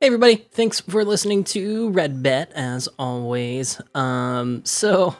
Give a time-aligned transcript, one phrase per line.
[0.00, 3.80] Hey everybody, thanks for listening to Red Bet as always.
[3.96, 5.16] Um so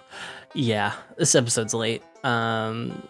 [0.55, 2.01] yeah, this episode's late.
[2.23, 3.03] Um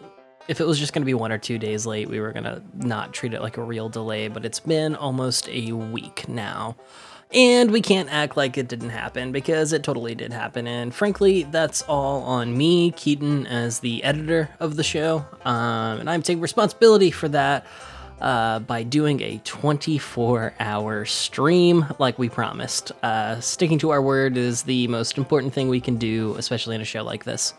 [0.49, 2.45] if it was just going to be one or two days late, we were going
[2.45, 6.75] to not treat it like a real delay, but it's been almost a week now.
[7.35, 10.67] And we can't act like it didn't happen because it totally did happen.
[10.67, 15.27] And frankly, that's all on me, Keaton, as the editor of the show.
[15.45, 17.67] Um, and I'm taking responsibility for that
[18.21, 22.93] uh, by doing a 24 hour stream like we promised.
[23.03, 26.81] Uh, sticking to our word is the most important thing we can do, especially in
[26.81, 27.55] a show like this.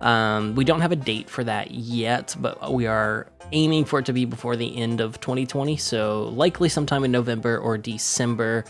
[0.00, 4.06] Um, we don't have a date for that yet, but we are aiming for it
[4.06, 8.64] to be before the end of 2020, so likely sometime in November or December.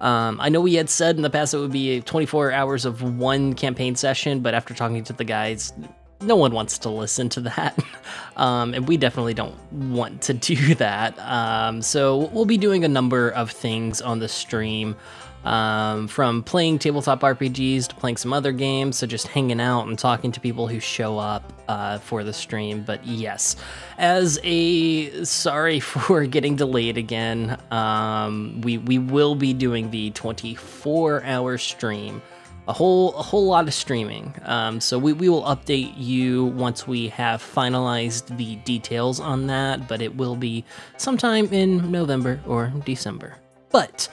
[0.00, 3.02] Um, I know we had said in the past it would be 24 hours of
[3.18, 5.74] one campaign session, but after talking to the guys,
[6.20, 7.78] no one wants to listen to that.
[8.36, 11.18] Um, and we definitely don't want to do that.
[11.18, 14.96] Um, so we'll be doing a number of things on the stream.
[15.44, 19.98] Um, from playing tabletop RPGs to playing some other games, so just hanging out and
[19.98, 22.82] talking to people who show up uh, for the stream.
[22.82, 23.56] But yes,
[23.98, 31.24] as a sorry for getting delayed again, um, we we will be doing the 24
[31.24, 32.22] hour stream
[32.70, 34.32] a whole a whole lot of streaming.
[34.44, 39.88] Um, so we, we will update you once we have finalized the details on that,
[39.88, 40.64] but it will be
[40.96, 43.34] sometime in November or December.
[43.72, 44.08] But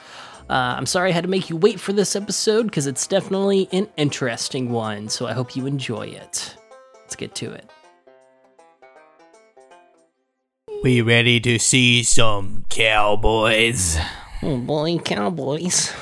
[0.50, 3.68] uh, I'm sorry I had to make you wait for this episode because it's definitely
[3.70, 5.08] an interesting one.
[5.08, 6.56] So I hope you enjoy it.
[6.94, 7.70] Let's get to it.
[10.82, 13.98] We ready to see some cowboys?
[14.42, 15.92] Oh boy, cowboys.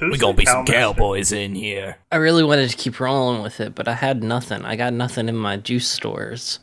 [0.00, 1.96] Who's We gonna be some cowboys in here.
[2.10, 4.64] I really wanted to keep rolling with it, but I had nothing.
[4.64, 6.58] I got nothing in my juice stores.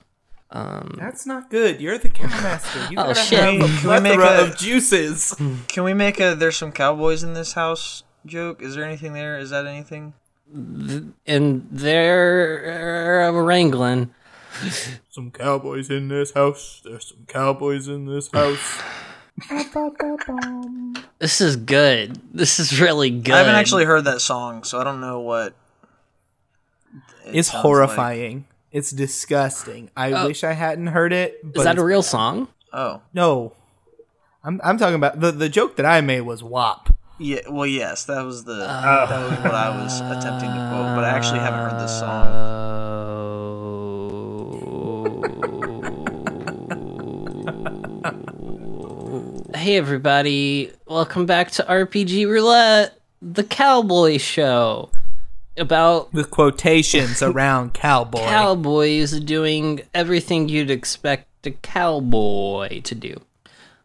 [0.54, 1.80] Um, That's not good.
[1.80, 2.92] You're the cowmaster.
[2.92, 3.40] You Oh, gotta shit.
[3.40, 5.34] have a Can we make plethora a- of juices.
[5.70, 8.62] Can we make a "There's some cowboys in this house" joke?
[8.62, 9.38] Is there anything there?
[9.40, 10.14] Is that anything?
[11.26, 14.14] and they're uh, wrangling.
[15.10, 16.82] some cowboys in this house.
[16.84, 18.82] There's some cowboys in this house.
[21.20, 22.20] This is good.
[22.34, 23.34] This is really good.
[23.34, 25.54] I haven't actually heard that song, so I don't know what.
[27.26, 28.46] it It's sounds horrifying.
[28.72, 29.90] It's disgusting.
[29.96, 30.28] I Oh.
[30.28, 31.40] wish I hadn't heard it.
[31.44, 32.48] But Is that a it's- real song?
[32.74, 33.54] Oh, No.
[34.44, 36.90] I'm, I'm talking about the, the joke that I made was WAP.
[37.20, 37.42] yeah.
[37.48, 41.04] Well, yes, that was the Uh, that was what I was attempting to quote, but
[41.04, 42.26] I actually haven't heard this song.
[49.62, 54.90] Hey everybody, welcome back to RPG Roulette, the cowboy show
[55.56, 58.22] about With quotations around cowboy.
[58.22, 63.22] cowboys doing everything you'd expect a cowboy to do.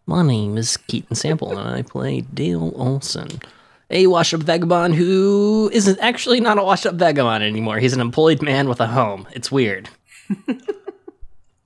[0.07, 3.43] My name is Keaton Sample, and I play Dale Olson,
[3.91, 7.81] a washed-up vagabond who isn't actually not a washed-up vagabond anymore.
[7.81, 9.29] He's an employed man with a home.
[9.33, 9.91] It's weird.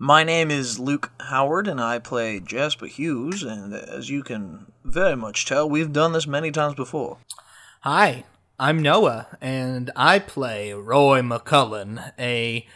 [0.03, 3.43] My name is Luke Howard, and I play Jasper Hughes.
[3.43, 7.19] And as you can very much tell, we've done this many times before.
[7.83, 8.25] Hi,
[8.59, 12.67] I'm Noah, and I play Roy McCullen, a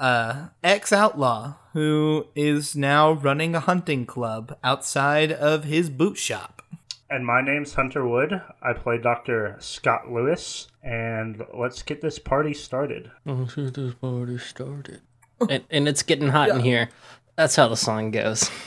[0.00, 6.60] uh, ex outlaw who is now running a hunting club outside of his boot shop.
[7.08, 8.42] And my name's Hunter Wood.
[8.60, 9.54] I play Dr.
[9.60, 10.66] Scott Lewis.
[10.82, 13.12] And let's get this party started.
[13.24, 15.02] Let's get this party started.
[15.48, 16.90] And, and it's getting hot in here.
[17.36, 18.50] That's how the song goes.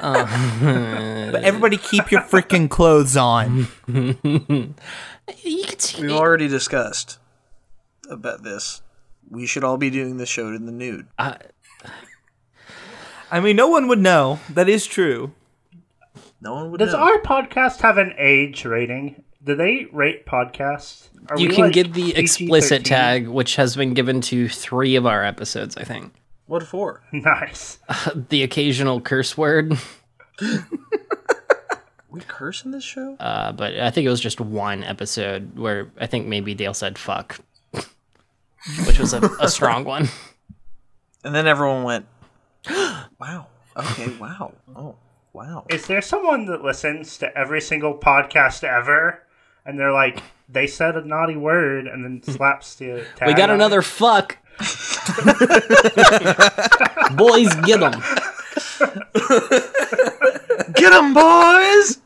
[0.00, 3.66] Uh, but everybody keep your freaking clothes on.
[3.88, 4.22] You
[5.64, 7.18] can see We've already discussed
[8.08, 8.80] about this.
[9.28, 11.08] We should all be doing this show in the nude.
[11.18, 11.38] I,
[13.32, 14.38] I mean, no one would know.
[14.50, 15.32] That is true.
[16.40, 17.00] No one would Does know.
[17.00, 19.24] our podcast have an age rating?
[19.48, 21.08] Do they rate podcasts?
[21.30, 22.84] Are you we, can like, get the explicit PG-13?
[22.84, 26.12] tag, which has been given to three of our episodes, I think.
[26.44, 27.02] What for?
[27.12, 27.78] Nice.
[28.28, 29.78] The occasional curse word,
[32.10, 33.16] We curse in this show?
[33.20, 36.98] uh, but I think it was just one episode where I think maybe Dale said
[36.98, 37.40] fuck,
[38.84, 40.08] which was a, a strong one.
[41.24, 42.06] And then everyone went,
[43.18, 43.46] wow.
[43.74, 44.52] Okay, wow.
[44.76, 44.96] Oh,
[45.32, 45.64] wow.
[45.70, 49.22] Is there someone that listens to every single podcast ever?
[49.68, 52.32] And they're like, they said a naughty word and then hmm.
[52.32, 53.84] slaps the tag We got another it?
[53.84, 54.38] fuck.
[57.16, 57.92] Boys, get them.
[60.74, 61.98] get them, boys!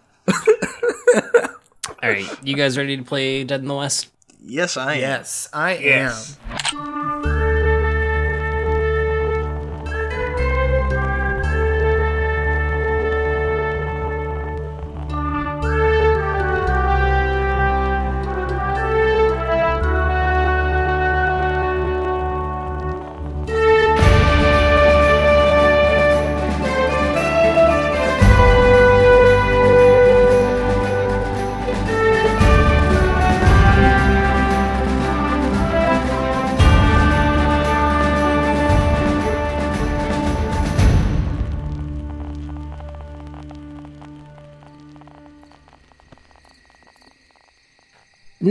[2.02, 4.08] All right, you guys ready to play Dead in the West?
[4.44, 5.00] Yes, I am.
[5.00, 6.36] Yes, I Yes.
[6.50, 6.58] am.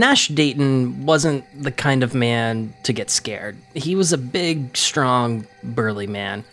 [0.02, 3.56] Nash Dayton wasn't the kind of man to get scared.
[3.72, 6.44] He was a big, strong, burly man.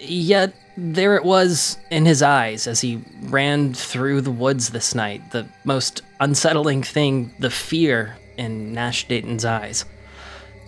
[0.00, 5.32] Yet there it was in his eyes as he ran through the woods this night.
[5.32, 9.84] The most unsettling thing, the fear in Nash Dayton's eyes.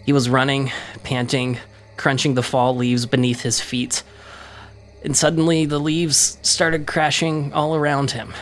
[0.04, 0.70] He was running,
[1.04, 1.58] panting,
[1.96, 4.02] crunching the fall leaves beneath his feet.
[5.02, 8.34] And suddenly the leaves started crashing all around him.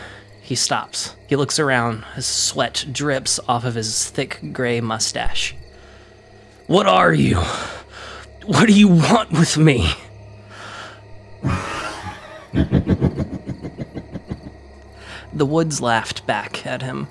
[0.44, 1.16] He stops.
[1.26, 2.04] He looks around.
[2.16, 5.54] His sweat drips off of his thick gray mustache.
[6.66, 7.40] What are you?
[8.44, 9.90] What do you want with me?
[15.32, 17.08] the woods laughed back at him.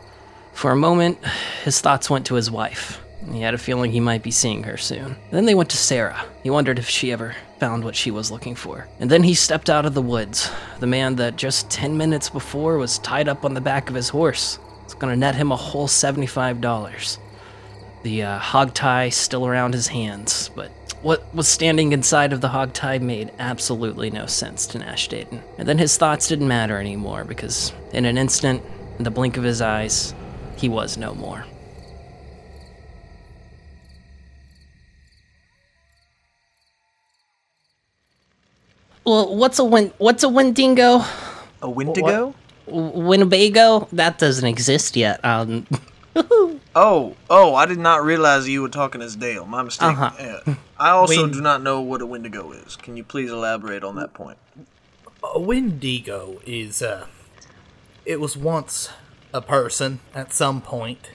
[0.53, 1.18] For a moment,
[1.63, 3.03] his thoughts went to his wife.
[3.31, 5.16] He had a feeling he might be seeing her soon.
[5.31, 6.25] Then they went to Sarah.
[6.44, 8.88] He wondered if she ever found what she was looking for.
[9.00, 10.52] And then he stepped out of the woods.
[10.80, 14.10] The man that just 10 minutes before was tied up on the back of his
[14.10, 14.60] horse.
[14.84, 17.18] It's gonna net him a whole $75.
[18.04, 20.72] The uh, hog tie still around his hands, but
[21.02, 25.42] what was standing inside of the hog tie made absolutely no sense to Nash Dayton.
[25.58, 28.62] And then his thoughts didn't matter anymore because in an instant,
[28.98, 30.14] in the blink of his eyes,
[30.58, 31.46] he was no more.
[39.06, 39.92] Well, what's a win?
[39.98, 41.04] What's a Wendigo?
[41.62, 42.36] A Wendigo?
[42.68, 43.88] Winnebago?
[43.92, 45.24] That doesn't exist yet.
[45.24, 45.68] Um,
[46.76, 49.46] Oh, oh, I did not realize you were talking as Dale.
[49.46, 49.90] My mistake.
[49.90, 50.12] Uh-huh.
[50.20, 50.56] Yeah.
[50.80, 52.76] I also Wing- do not know what a Wendigo is.
[52.76, 54.38] Can you please elaborate on that point?
[55.24, 57.06] A Wendigo is, uh,
[58.06, 58.90] it was once
[59.34, 61.12] a person at some point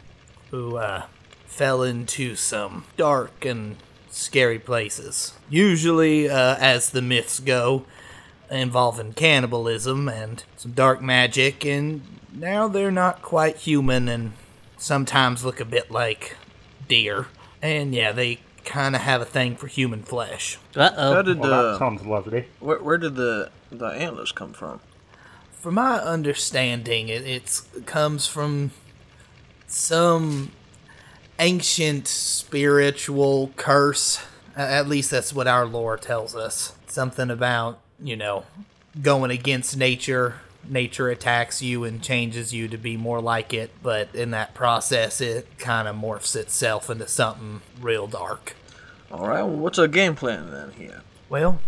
[0.52, 1.02] who, uh,
[1.46, 3.76] fell into some dark and
[4.18, 5.32] scary places.
[5.48, 7.84] Usually, uh, as the myths go,
[8.50, 14.32] involving cannibalism and some dark magic, and now they're not quite human and
[14.76, 16.36] sometimes look a bit like
[16.88, 17.26] deer.
[17.62, 20.58] And yeah, they kind of have a thing for human flesh.
[20.74, 21.22] uh How oh.
[21.22, 22.46] did Well, that uh, sounds lovely.
[22.60, 24.80] where, where did the the antlers come from?
[25.52, 28.70] From my understanding, it it's, comes from
[29.66, 30.52] some
[31.38, 34.20] ancient spiritual curse.
[34.56, 36.75] At least that's what our lore tells us.
[36.87, 38.44] Something about, you know,
[39.00, 40.40] going against nature.
[40.69, 45.20] Nature attacks you and changes you to be more like it, but in that process,
[45.20, 48.55] it kind of morphs itself into something real dark.
[49.11, 49.43] All right.
[49.43, 51.00] Well, what's our game plan then here?
[51.31, 51.61] Well,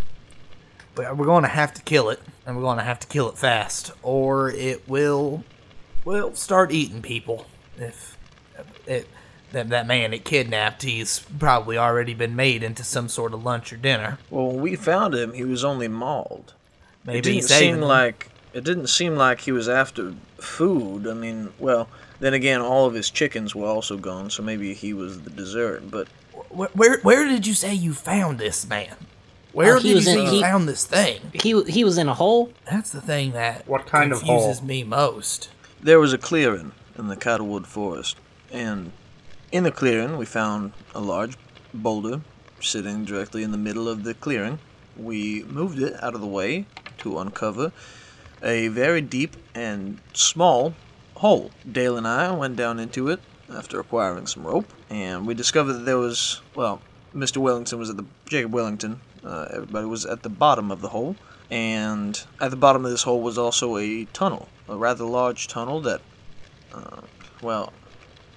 [0.95, 3.37] we're going to have to kill it, and we're going to have to kill it
[3.39, 5.45] fast, or it will,
[6.05, 7.47] will start eating people.
[7.77, 8.17] If
[8.85, 9.07] it,
[9.51, 13.71] that that man it kidnapped, he's probably already been made into some sort of lunch
[13.73, 14.17] or dinner.
[14.29, 16.53] Well, when we found him, he was only mauled.
[17.05, 17.89] Maybe it didn't seem them.
[17.89, 21.07] like it didn't seem like he was after food.
[21.07, 21.87] I mean, well,
[22.19, 25.89] then again, all of his chickens were also gone, so maybe he was the dessert.
[25.89, 26.07] But
[26.49, 28.95] Where, where where did you say you found this man?
[29.53, 31.19] Where Uh, he did you was say in- you he- found this thing?
[31.33, 32.51] He he was in a hole.
[32.69, 34.67] That's the thing that What kind of confuses hole?
[34.67, 35.49] me most.
[35.81, 38.15] there was a clearing in the Cattlewood Forest,
[38.51, 38.91] and
[39.51, 41.37] in the clearing we found a large
[41.73, 42.21] boulder
[42.59, 44.59] sitting directly in the middle of the clearing.
[44.97, 46.65] We moved it out of the way
[46.99, 47.71] to uncover
[48.43, 50.73] a very deep and small
[51.15, 51.51] hole.
[51.69, 53.19] Dale and I went down into it
[53.53, 56.81] after acquiring some rope, and we discovered that there was, well,
[57.13, 57.37] Mr.
[57.37, 61.15] Wellington was at the, Jacob Wellington, uh, everybody was at the bottom of the hole,
[61.49, 65.81] and at the bottom of this hole was also a tunnel, a rather large tunnel
[65.81, 66.01] that,
[66.73, 67.01] uh,
[67.41, 67.73] well,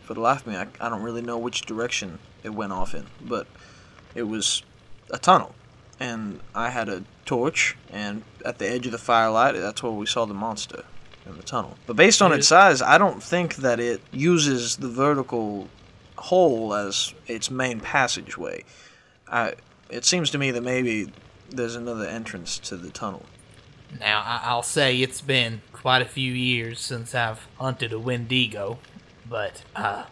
[0.04, 2.94] for the life of me, I, I don't really know which direction it went off
[2.94, 3.46] in, but
[4.14, 4.62] it was
[5.10, 5.54] a tunnel.
[5.98, 10.06] And I had a torch, and at the edge of the firelight, that's where we
[10.06, 10.84] saw the monster
[11.26, 11.76] in the tunnel.
[11.86, 15.68] But based on its size, I don't think that it uses the vertical
[16.16, 18.64] hole as its main passageway.
[19.26, 19.54] I,
[19.88, 21.12] it seems to me that maybe
[21.50, 23.24] there's another entrance to the tunnel.
[24.00, 28.78] Now, I'll say it's been quite a few years since I've hunted a Wendigo,
[29.28, 30.04] but uh,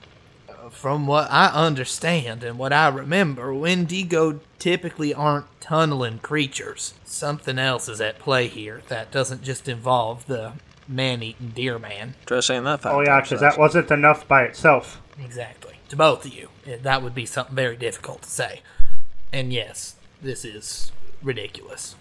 [0.70, 6.94] from what I understand and what I remember, Wendigo typically aren't tunneling creatures.
[7.04, 10.52] Something else is at play here that doesn't just involve the
[10.88, 12.14] man-eating deer man.
[12.26, 15.00] Try saying that five Oh yeah, because that wasn't enough by itself.
[15.22, 15.74] Exactly.
[15.88, 18.62] To both of you, that would be something very difficult to say.
[19.32, 20.92] And yes, this is
[21.22, 21.96] ridiculous.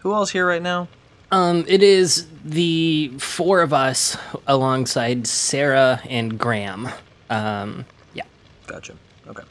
[0.00, 0.88] Who else here right now?
[1.30, 4.16] Um, it is the four of us
[4.46, 6.88] alongside Sarah and Graham.
[7.28, 8.24] Um, yeah.
[8.66, 8.94] Gotcha.
[9.26, 9.42] Okay.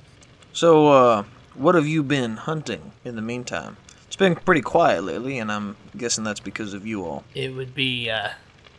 [0.54, 3.78] So, uh, what have you been hunting in the meantime?
[4.08, 7.24] It's been pretty quiet lately, and I'm guessing that's because of you all.
[7.36, 8.30] It would be uh,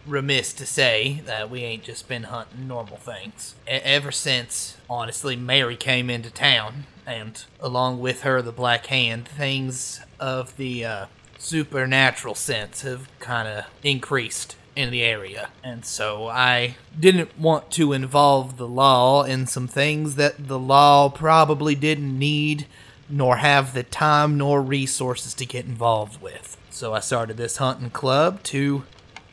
[0.07, 3.55] remiss to say that we ain't just been hunting normal things.
[3.67, 9.28] E- ever since, honestly, Mary came into town, and along with her, the Black Hand,
[9.28, 11.07] things of the uh,
[11.38, 15.50] supernatural sense have kind of increased in the area.
[15.64, 21.09] And so I didn't want to involve the law in some things that the law
[21.09, 22.66] probably didn't need,
[23.09, 26.57] nor have the time nor resources to get involved with.
[26.71, 28.85] So I started this hunting club to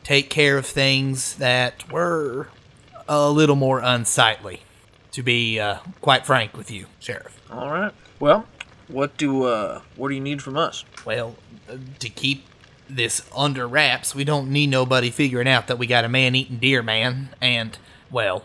[0.02, 2.48] take care of things that were
[3.08, 4.62] a little more unsightly,
[5.12, 7.40] to be uh, quite frank with you, Sheriff.
[7.52, 7.92] All right.
[8.18, 8.46] Well,
[8.88, 10.84] what do uh, what do you need from us?
[11.04, 11.36] Well,
[11.98, 12.46] to keep
[12.88, 16.82] this under wraps, we don't need nobody figuring out that we got a man-eating deer
[16.82, 17.30] man.
[17.40, 17.76] And
[18.10, 18.44] well,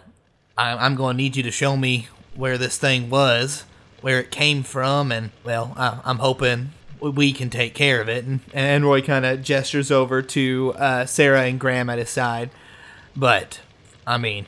[0.57, 3.65] I, I'm going to need you to show me where this thing was,
[4.01, 8.25] where it came from, and well, I, I'm hoping we can take care of it.
[8.25, 12.49] And, and Roy kind of gestures over to uh, Sarah and Graham at his side.
[13.15, 13.59] But
[14.05, 14.45] I mean,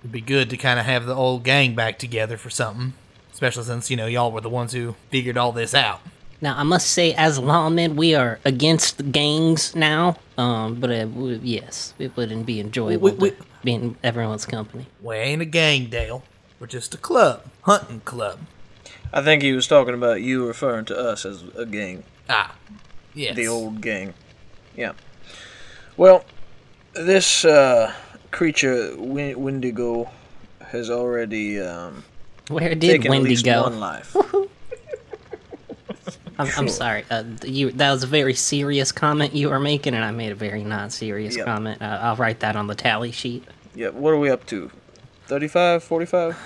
[0.00, 2.94] it'd be good to kind of have the old gang back together for something.
[3.32, 6.00] Especially since, you know, y'all were the ones who figured all this out.
[6.42, 10.16] Now, I must say, as lawmen, we are against gangs now.
[10.38, 14.46] Um, but uh, w- yes, it wouldn't be enjoyable We- we- to be in everyone's
[14.46, 14.86] company.
[15.02, 16.22] We ain't a gang, Dale.
[16.58, 17.42] We're just a club.
[17.62, 18.38] Hunting club.
[19.12, 22.54] I think he was talking about you referring to us as a gang, Ah.
[23.14, 23.34] Yes.
[23.36, 24.14] the old gang.
[24.76, 24.92] Yeah.
[25.96, 26.24] Well,
[26.94, 27.92] this uh,
[28.30, 30.10] creature, Win- Wendigo,
[30.68, 32.04] has already um,
[32.48, 33.64] Where did taken at Wendy least go?
[33.64, 34.16] one life.
[36.38, 37.04] I'm, I'm sorry.
[37.10, 40.34] Uh, you that was a very serious comment you were making, and I made a
[40.34, 41.44] very non-serious Yep.
[41.46, 41.82] comment.
[41.82, 43.44] Uh, I'll write that on the tally sheet.
[43.74, 43.88] yeah.
[43.90, 44.70] What are we up to?
[45.26, 46.36] 35, 45?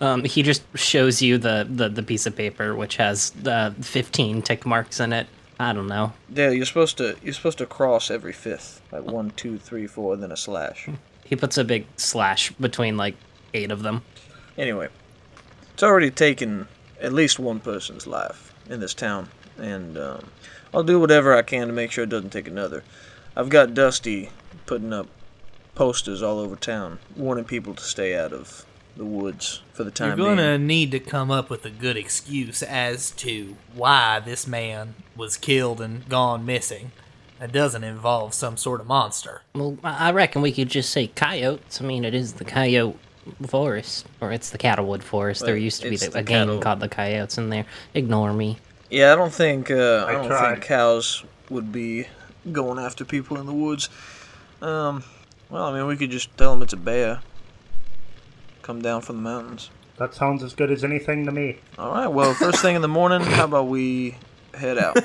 [0.00, 4.42] Um, he just shows you the, the, the piece of paper which has the 15
[4.42, 5.28] tick marks in it.
[5.60, 6.12] I don't know.
[6.32, 10.16] Dale, you're supposed to you're supposed to cross every fifth, like one, two, three, four,
[10.16, 10.88] then a slash.
[11.24, 13.14] He puts a big slash between like
[13.54, 14.02] eight of them.
[14.58, 14.88] Anyway,
[15.72, 16.66] it's already taken
[17.00, 19.28] at least one person's life in this town,
[19.58, 20.26] and um,
[20.72, 22.84] I'll do whatever I can to make sure it doesn't take another.
[23.36, 24.30] I've got Dusty
[24.66, 25.08] putting up
[25.74, 28.66] posters all over town, warning people to stay out of
[28.96, 31.96] the woods for the time being You're gonna need to come up with a good
[31.96, 36.92] excuse as to why this man was killed and gone missing.
[37.38, 39.42] That doesn't involve some sort of monster.
[39.54, 41.80] Well, I I reckon we could just say coyotes.
[41.80, 42.98] I mean, it is the coyote
[43.46, 45.44] forest, or it's the cattlewood forest.
[45.44, 47.66] there used to be it's the, the a gang cattle- called the coyotes in there.
[47.94, 48.58] Ignore me.
[48.90, 50.50] Yeah, I don't think uh, I, I don't tried.
[50.52, 52.06] think cows would be
[52.50, 53.88] going after people in the woods.
[54.60, 55.04] Um,
[55.48, 57.20] well, I mean, we could just tell them it's a bear.
[58.62, 59.70] Come down from the mountains.
[59.96, 61.58] That sounds as good as anything to me.
[61.78, 62.06] All right.
[62.06, 64.16] Well, first thing in the morning, how about we
[64.54, 64.96] head out,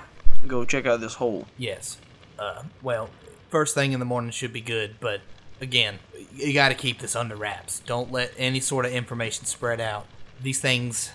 [0.46, 1.46] go check out this hole.
[1.58, 1.98] Yes.
[2.38, 3.10] Uh, well,
[3.48, 5.20] first thing in the morning should be good, but
[5.60, 5.98] again,
[6.34, 7.80] you got to keep this under wraps.
[7.80, 10.06] Don't let any sort of information spread out.
[10.40, 11.12] These things,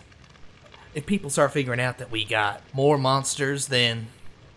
[0.93, 4.07] if people start figuring out that we got more monsters than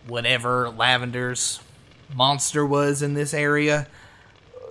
[0.06, 1.60] whatever Lavender's
[2.14, 3.86] monster was in this area,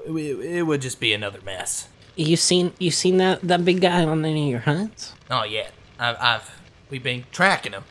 [0.05, 1.87] it, it would just be another mess.
[2.15, 5.13] You seen you seen that that big guy on any of your hunts?
[5.29, 5.73] Not yet.
[5.97, 7.85] I've, I've we've been tracking him,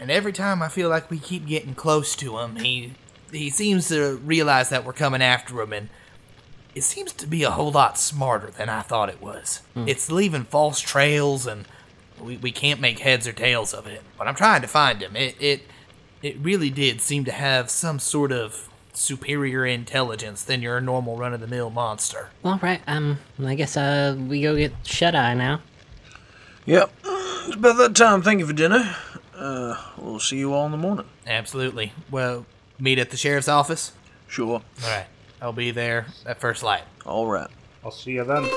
[0.00, 2.94] and every time I feel like we keep getting close to him, he
[3.30, 5.90] he seems to realize that we're coming after him, and
[6.78, 9.62] it seems to be a whole lot smarter than I thought it was.
[9.74, 11.66] It's leaving false trails, and
[12.20, 14.02] we, we can't make heads or tails of it.
[14.16, 15.16] But I'm trying to find him.
[15.16, 15.62] It it
[16.22, 21.34] it really did seem to have some sort of superior intelligence than your normal run
[21.34, 22.30] of the mill monster.
[22.44, 22.80] All right.
[22.86, 25.60] Um, I guess uh we go get shut eye now.
[26.64, 26.92] Yep.
[27.04, 28.22] It's about that time.
[28.22, 28.94] Thank you for dinner.
[29.34, 31.06] Uh, we'll see you all in the morning.
[31.26, 31.92] Absolutely.
[32.10, 32.46] Well,
[32.78, 33.92] meet at the sheriff's office.
[34.28, 34.62] Sure.
[34.84, 35.06] All right.
[35.40, 36.82] I'll be there at first light.
[37.06, 37.48] All right.
[37.84, 38.48] I'll see you then.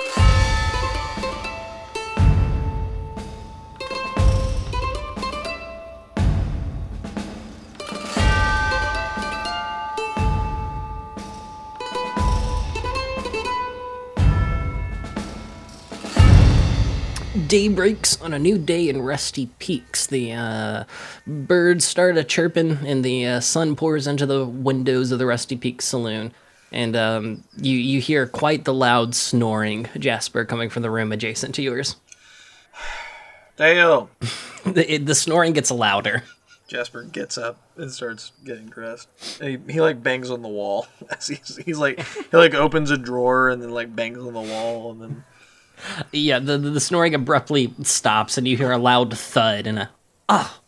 [17.47, 20.07] Day breaks on a new day in Rusty Peaks.
[20.07, 20.83] The uh,
[21.27, 25.57] birds start a chirping, and the uh, sun pours into the windows of the Rusty
[25.57, 26.33] Peaks saloon.
[26.71, 31.55] And um, you you hear quite the loud snoring, Jasper, coming from the room adjacent
[31.55, 31.97] to yours.
[33.57, 34.09] Dale.
[34.63, 36.21] The, it, the snoring gets louder.
[36.67, 39.09] Jasper gets up and starts getting dressed.
[39.41, 40.85] He, he like bangs on the wall.
[41.09, 44.39] As he's, he's like he like opens a drawer and then like bangs on the
[44.39, 45.23] wall and then
[46.11, 49.89] Yeah, the, the the snoring abruptly stops, and you hear a loud thud and a
[50.29, 50.61] ah,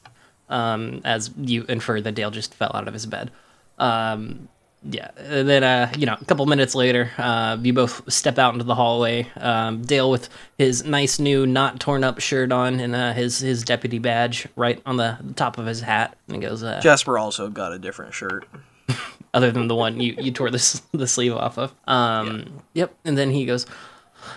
[0.50, 3.29] um, as you infer that Dale just fell out of his bed.
[3.77, 4.50] Um,
[4.90, 8.54] yeah, and then uh, you know, a couple minutes later, uh, you both step out
[8.54, 9.28] into the hallway.
[9.38, 13.63] Um, Dale with his nice new, not torn up shirt on, and uh, his his
[13.63, 17.50] deputy badge right on the top of his hat, and he goes, uh, Jasper also
[17.50, 18.48] got a different shirt.
[19.34, 21.74] other than the one you, you tore the the sleeve off of.
[21.88, 23.66] Um, Yep, and then he goes,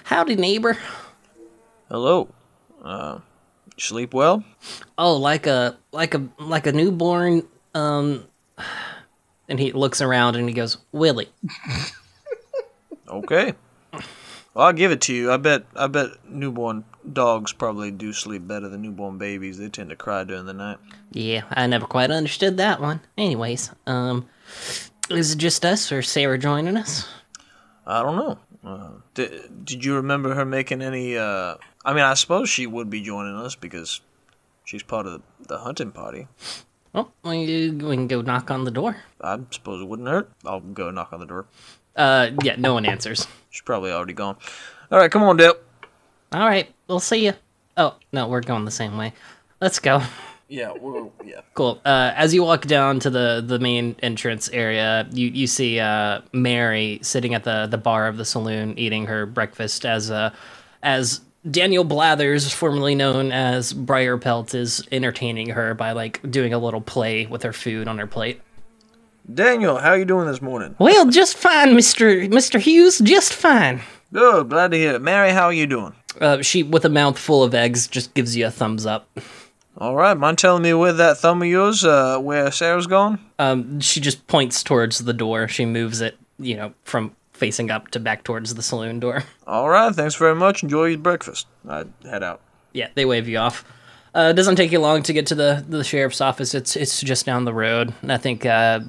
[0.05, 0.79] "Howdy, neighbor."
[1.89, 2.29] Hello.
[2.83, 3.21] Uh,
[3.79, 4.45] sleep well?
[4.99, 7.47] Oh, like a like a like a newborn.
[7.75, 8.25] Um,
[9.49, 11.29] and he looks around and he goes, "Willie."
[13.09, 13.55] Okay.
[14.55, 15.31] Well, I'll give it to you.
[15.31, 15.65] I bet.
[15.75, 19.59] I bet newborn dogs probably do sleep better than newborn babies.
[19.59, 20.79] They tend to cry during the night.
[21.13, 23.01] Yeah, I never quite understood that one.
[23.19, 24.27] Anyways, um,
[25.11, 27.07] is it just us or Sarah joining us?
[27.87, 28.39] I don't know.
[28.65, 31.17] Uh, did, did you remember her making any?
[31.17, 34.01] Uh, I mean, I suppose she would be joining us because
[34.65, 36.27] she's part of the, the hunting party.
[36.97, 38.97] Well, we, can go knock on the door.
[39.21, 40.33] I suppose it wouldn't hurt.
[40.47, 41.45] I'll go knock on the door.
[41.95, 43.27] Uh, yeah, no one answers.
[43.51, 44.39] She's probably already gone.
[44.91, 45.63] All right, come on, Dip.
[46.33, 47.35] All right, we'll see you.
[47.77, 49.13] Oh no, we're going the same way.
[49.61, 50.03] Let's go.
[50.49, 51.41] Yeah, we're yeah.
[51.53, 51.83] Cool.
[51.85, 56.21] Uh, as you walk down to the, the main entrance area, you, you see uh,
[56.33, 60.31] Mary sitting at the, the bar of the saloon eating her breakfast as uh,
[60.83, 66.59] as Daniel Blathers, formerly known as Briar Pelt, is entertaining her by like doing a
[66.59, 68.41] little play with her food on her plate.
[69.33, 70.75] Daniel, how are you doing this morning?
[70.79, 72.99] Well, just fine, Mister Mister Hughes.
[72.99, 73.81] Just fine.
[74.13, 75.03] Good, glad to hear it.
[75.03, 75.95] Mary, how are you doing?
[76.21, 79.09] Uh, she, with a mouth full of eggs, just gives you a thumbs up.
[79.79, 83.19] All right, mind telling me with that thumb of yours, uh, where Sarah's gone?
[83.39, 85.49] Um, she just points towards the door.
[85.49, 89.25] She moves it, you know, from facing up to back towards the saloon door.
[89.47, 90.63] All right, thanks very much.
[90.63, 91.47] Enjoy your breakfast.
[91.69, 92.41] I head out.
[92.73, 93.65] Yeah, they wave you off.
[94.15, 96.55] Uh, it doesn't take you long to get to the, the sheriff's office.
[96.55, 97.93] It's it's just down the road.
[98.01, 98.81] And I think uh,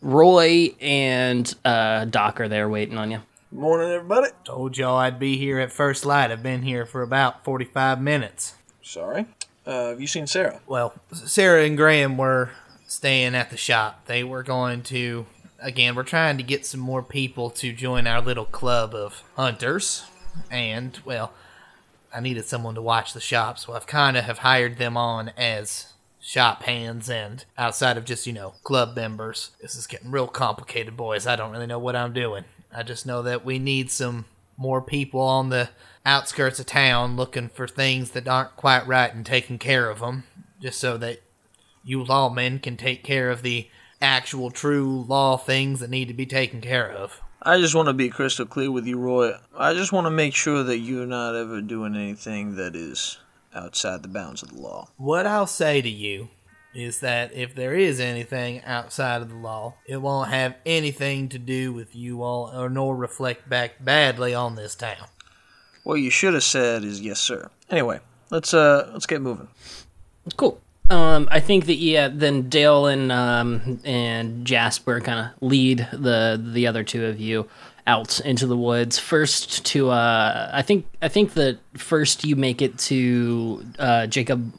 [0.00, 3.20] Roy and uh, Doc are there waiting on you.
[3.52, 4.28] Morning, everybody.
[4.44, 6.30] Told y'all I'd be here at first light.
[6.30, 8.54] I've been here for about 45 minutes.
[8.80, 9.26] Sorry.
[9.66, 10.60] Uh, have you seen Sarah?
[10.66, 12.50] Well, Sarah and Graham were
[12.86, 14.06] staying at the shop.
[14.06, 15.26] They were going to,
[15.60, 20.04] again, we're trying to get some more people to join our little club of hunters.
[20.50, 21.32] And, well,
[22.14, 25.30] I needed someone to watch the shop, so I've kind of have hired them on
[25.36, 29.50] as shop hands and outside of just, you know, club members.
[29.60, 31.26] This is getting real complicated, boys.
[31.26, 32.44] I don't really know what I'm doing.
[32.74, 35.70] I just know that we need some more people on the
[36.04, 40.24] outskirts of town looking for things that aren't quite right and taking care of them,
[40.60, 41.20] just so that
[41.82, 43.68] you lawmen can take care of the
[44.00, 47.20] actual true law things that need to be taken care of.
[47.42, 49.32] I just want to be crystal clear with you, Roy.
[49.56, 53.18] I just want to make sure that you're not ever doing anything that is
[53.54, 54.88] outside the bounds of the law.
[54.96, 56.28] What I'll say to you
[56.74, 61.38] is that if there is anything outside of the law, it won't have anything to
[61.38, 65.08] do with you all or nor reflect back badly on this town.
[65.82, 67.50] What you should have said is yes, sir.
[67.70, 69.48] Anyway, let's uh let's get moving.
[70.36, 70.60] Cool.
[70.90, 76.40] Um, I think that yeah, then Dale and um, and Jasper kind of lead the
[76.42, 77.48] the other two of you
[77.86, 78.98] out into the woods.
[78.98, 84.52] First to uh, I think I think that first you make it to uh, Jacob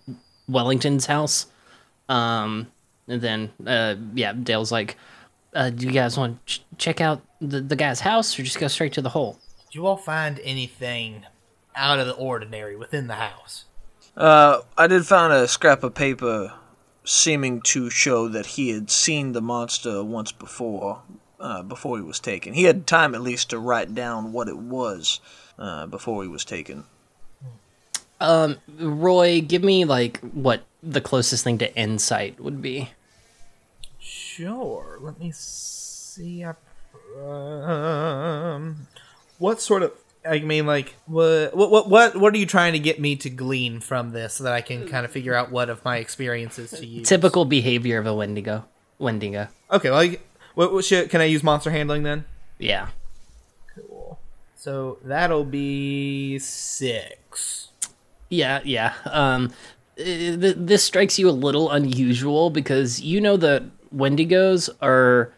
[0.48, 1.48] Wellington's house.
[2.08, 2.67] Um,
[3.10, 4.96] and then uh, yeah, Dale's like,
[5.54, 8.58] uh, "Do you guys want to ch- check out the the guy's house, or just
[8.58, 9.38] go straight to the hole?"
[9.70, 11.26] Do you all find anything
[11.76, 13.65] out of the ordinary within the house?
[14.15, 16.54] Uh, I did find a scrap of paper
[17.04, 21.02] seeming to show that he had seen the monster once before,
[21.39, 22.54] uh, before he was taken.
[22.54, 25.19] He had time at least to write down what it was
[25.58, 26.84] uh, before he was taken.
[28.19, 32.91] Um, Roy, give me like what the closest thing to insight would be.
[34.00, 34.97] Sure.
[35.02, 36.45] Let me see.
[37.17, 38.88] Um,
[39.39, 39.91] what sort of?
[40.23, 43.79] I mean, like, what, what, what, what are you trying to get me to glean
[43.79, 46.86] from this so that I can kind of figure out what of my experiences to
[46.86, 47.07] use?
[47.10, 48.65] Typical behavior of a Wendigo.
[48.99, 49.47] Wendigo.
[49.71, 49.89] Okay.
[49.89, 50.19] Well, I-
[50.53, 52.25] what, what should, can I use monster handling then?
[52.60, 52.89] Yeah.
[53.75, 54.19] Cool.
[54.55, 57.69] So that'll be six.
[58.29, 58.93] Yeah, yeah.
[59.05, 59.51] Um,
[59.97, 63.63] eh, th- this strikes you a little unusual because you know that
[63.95, 65.34] Wendigos are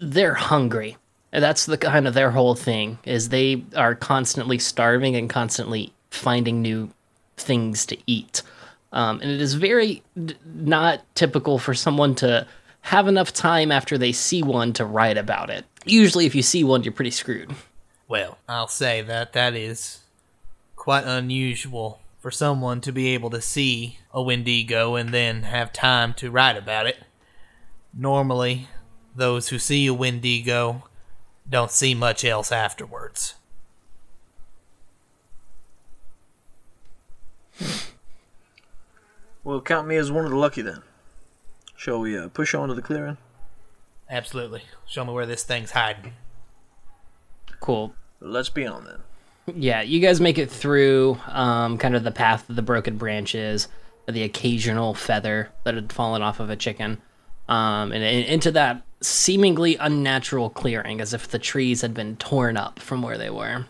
[0.00, 0.96] they're hungry.
[1.40, 6.62] That's the kind of their whole thing is they are constantly starving and constantly finding
[6.62, 6.90] new
[7.36, 8.42] things to eat.
[8.92, 12.46] Um, and it is very d- not typical for someone to
[12.82, 15.64] have enough time after they see one to write about it.
[15.84, 17.50] Usually, if you see one, you're pretty screwed.
[18.06, 20.00] Well, I'll say that that is
[20.76, 26.14] quite unusual for someone to be able to see a Wendigo and then have time
[26.14, 26.98] to write about it.
[27.92, 28.68] Normally,
[29.16, 30.84] those who see a Wendigo
[31.48, 33.34] don't see much else afterwards.
[39.42, 40.82] Well, count me as one of the lucky then.
[41.76, 43.18] Shall we uh, push on to the clearing?
[44.08, 44.62] Absolutely.
[44.86, 46.14] Show me where this thing's hiding.
[47.60, 47.94] Cool.
[48.20, 49.00] Let's be on then.
[49.54, 53.68] Yeah, you guys make it through um, kind of the path of the broken branches,
[54.08, 57.02] the occasional feather that had fallen off of a chicken,
[57.48, 62.56] um, and, and into that seemingly unnatural clearing, as if the trees had been torn
[62.56, 63.66] up from where they were.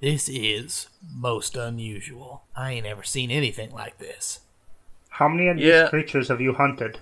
[0.00, 2.42] This is most unusual.
[2.56, 4.40] I ain't ever seen anything like this.
[5.10, 5.88] How many of these Yeah.
[5.88, 7.00] creatures have you hunted?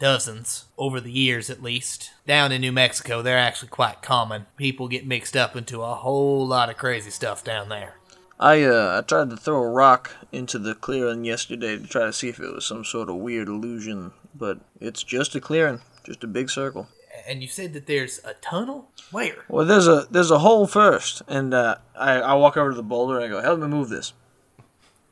[0.00, 2.10] Dozens, over the years at least.
[2.26, 4.46] Down in New Mexico, they're actually quite common.
[4.56, 7.94] People get mixed up into a whole lot of crazy stuff down there.
[8.40, 12.12] I uh, I tried to throw a rock into the clearing yesterday to try to
[12.12, 16.24] see if it was some sort of weird illusion, but it's just a clearing, just
[16.24, 16.88] a big circle.
[17.26, 18.90] And you said that there's a tunnel?
[19.10, 19.44] Where?
[19.48, 22.82] Well, there's a there's a hole first, and uh, I I walk over to the
[22.82, 24.12] boulder and I go, "Help me move this."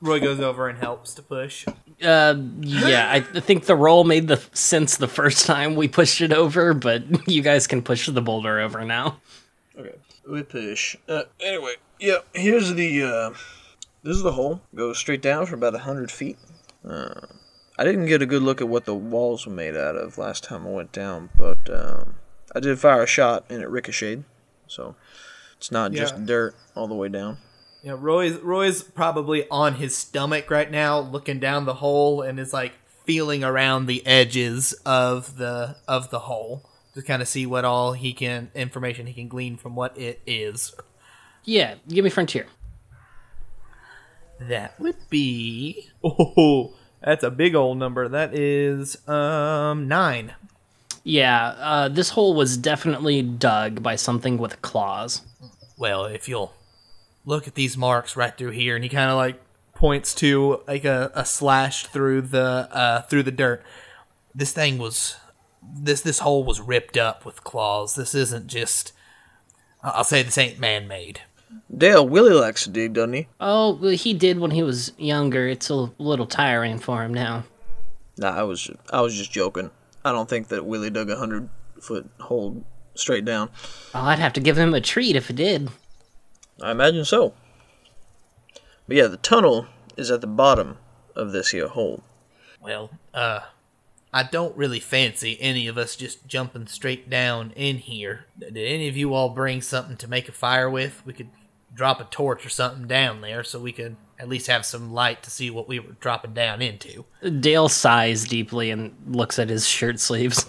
[0.01, 1.67] Roy goes over and helps to push.
[2.03, 6.33] Uh, yeah, I think the roll made the sense the first time we pushed it
[6.33, 9.19] over, but you guys can push the boulder over now.
[9.79, 9.95] Okay,
[10.29, 10.97] we push.
[11.09, 12.19] Uh, anyway, yeah.
[12.35, 13.31] Here's the uh,
[14.03, 14.61] this is the hole.
[14.75, 16.37] Goes straight down for about a hundred feet.
[16.87, 17.27] Uh,
[17.79, 20.45] I didn't get a good look at what the walls were made out of last
[20.45, 22.15] time I went down, but um,
[22.55, 24.25] I did fire a shot and it ricocheted,
[24.67, 24.97] so
[25.59, 26.01] it's not Yeah.
[26.01, 27.39] just dirt all the way down.
[27.83, 32.53] Yeah, Roy's Roy's probably on his stomach right now, looking down the hole, and is
[32.53, 32.73] like
[33.05, 37.93] feeling around the edges of the of the hole to kind of see what all
[37.93, 40.75] he can information he can glean from what it is.
[41.45, 42.47] Yeah, give me frontier.
[44.41, 46.75] That would be oh,
[47.07, 48.09] that's a big old number.
[48.09, 50.35] That is um nine.
[51.05, 55.23] Yeah, uh, this hole was definitely dug by something with claws.
[55.79, 56.53] Well, if you'll
[57.25, 59.41] look at these marks right through here, and he kind of like
[59.73, 63.63] points to like a, a slash through the uh, through the dirt.
[64.35, 65.17] This thing was
[65.63, 67.95] this this hole was ripped up with claws.
[67.95, 68.93] This isn't just.
[69.85, 71.21] I'll say this ain't man made.
[71.75, 73.29] Dale, Willie likes to dig, doesn't he?
[73.41, 75.47] Oh, well, he did when he was younger.
[75.49, 77.45] It's a little tiring for him now.
[78.19, 79.71] Nah, I was I was just joking.
[80.05, 81.49] I don't think that Willie dug a hundred
[81.81, 83.51] foot hole straight down.
[83.95, 85.69] Oh, I'd have to give him a treat if it did.
[86.63, 87.35] I imagine so.
[88.89, 90.79] But yeah, the tunnel is at the bottom
[91.15, 92.03] of this here hole.
[92.61, 93.41] Well, uh,
[94.17, 98.25] I don't really fancy any of us just jumping straight down in here.
[98.39, 101.03] Did any of you all bring something to make a fire with?
[101.05, 101.29] We could
[101.75, 105.23] drop a torch or something down there so we could at least have some light
[105.25, 107.05] to see what we were dropping down into.
[107.41, 110.47] Dale sighs deeply and looks at his shirt sleeves.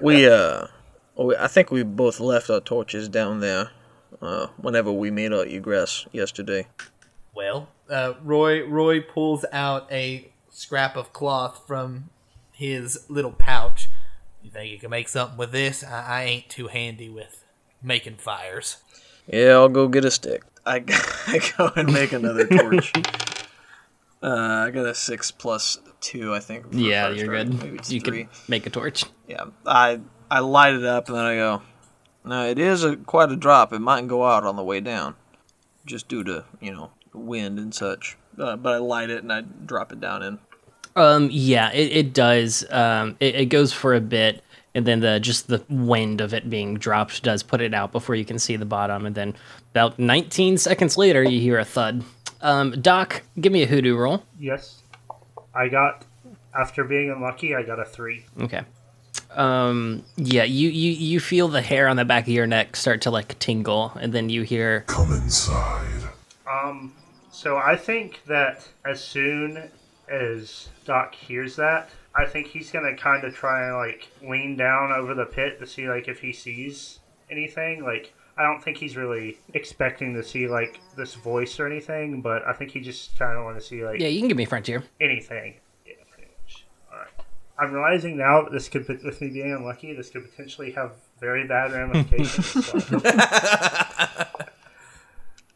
[0.00, 0.66] We uh,
[1.16, 3.70] we- I think we both left our torches down there.
[4.20, 6.66] Uh, whenever we made our egress yesterday.
[7.36, 12.10] Well, uh, Roy Roy pulls out a scrap of cloth from
[12.52, 13.88] his little pouch.
[14.42, 15.84] You think you can make something with this?
[15.84, 17.44] I, I ain't too handy with
[17.82, 18.78] making fires.
[19.32, 20.42] Yeah, I'll go get a stick.
[20.66, 20.82] I,
[21.26, 22.92] I go and make another torch.
[24.20, 26.66] Uh, I got a six plus two, I think.
[26.72, 27.46] yeah, first, you're right?
[27.48, 27.62] good.
[27.62, 28.24] Maybe it's You three.
[28.24, 29.04] can make a torch.
[29.28, 31.62] Yeah, I I light it up and then I go.
[32.24, 33.72] No, it is a quite a drop.
[33.72, 35.14] It mightn't go out on the way down,
[35.86, 38.16] just due to you know wind and such.
[38.36, 40.40] Uh, but I light it and I drop it down in.
[40.98, 42.64] Um, yeah, it, it does.
[42.70, 44.42] Um, it, it goes for a bit,
[44.74, 48.14] and then the just the wind of it being dropped does put it out before
[48.16, 49.34] you can see the bottom, and then
[49.70, 52.02] about 19 seconds later, you hear a thud.
[52.40, 54.24] Um, Doc, give me a hoodoo roll.
[54.38, 54.82] Yes.
[55.54, 56.04] I got,
[56.54, 58.24] after being unlucky, I got a three.
[58.40, 58.62] Okay.
[59.34, 63.02] Um, yeah, you, you you feel the hair on the back of your neck start
[63.02, 66.08] to like tingle, and then you hear Come inside.
[66.50, 66.92] Um,
[67.30, 69.70] so I think that as soon
[70.10, 74.92] as Doc hears that, I think he's gonna kind of try and like lean down
[74.92, 77.84] over the pit to see like if he sees anything.
[77.84, 82.46] Like I don't think he's really expecting to see like this voice or anything, but
[82.46, 84.44] I think he just kind of want to see like yeah, you can give me
[84.44, 84.84] frontier.
[85.00, 85.54] anything.
[85.86, 86.64] Yeah, pretty much.
[86.92, 87.08] All right.
[87.58, 91.46] I'm realizing now that this could, with me being unlucky, this could potentially have very
[91.48, 92.70] bad ramifications.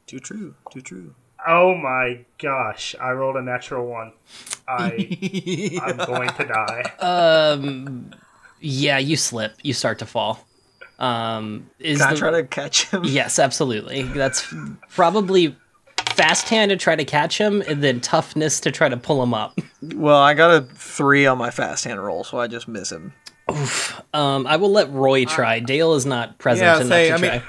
[0.07, 0.55] Too true.
[0.73, 1.15] Too true.
[1.47, 2.95] Oh my gosh!
[3.01, 4.13] I rolled a natural one.
[4.69, 6.93] I I'm going to die.
[7.01, 8.11] Um,
[8.61, 10.47] yeah, you slip, you start to fall.
[10.99, 13.03] Um, is Can I the- try to catch him?
[13.05, 14.03] Yes, absolutely.
[14.03, 14.55] That's
[14.91, 15.57] probably
[16.11, 19.35] fast hand to try to catch him, and then toughness to try to pull him
[19.35, 19.59] up.
[19.95, 23.13] Well, I got a three on my fast hand roll, so I just miss him.
[23.51, 24.01] Oof.
[24.15, 25.59] Um, I will let Roy try.
[25.59, 27.29] Dale is not present Yeah, enough say, to I try.
[27.39, 27.43] mean-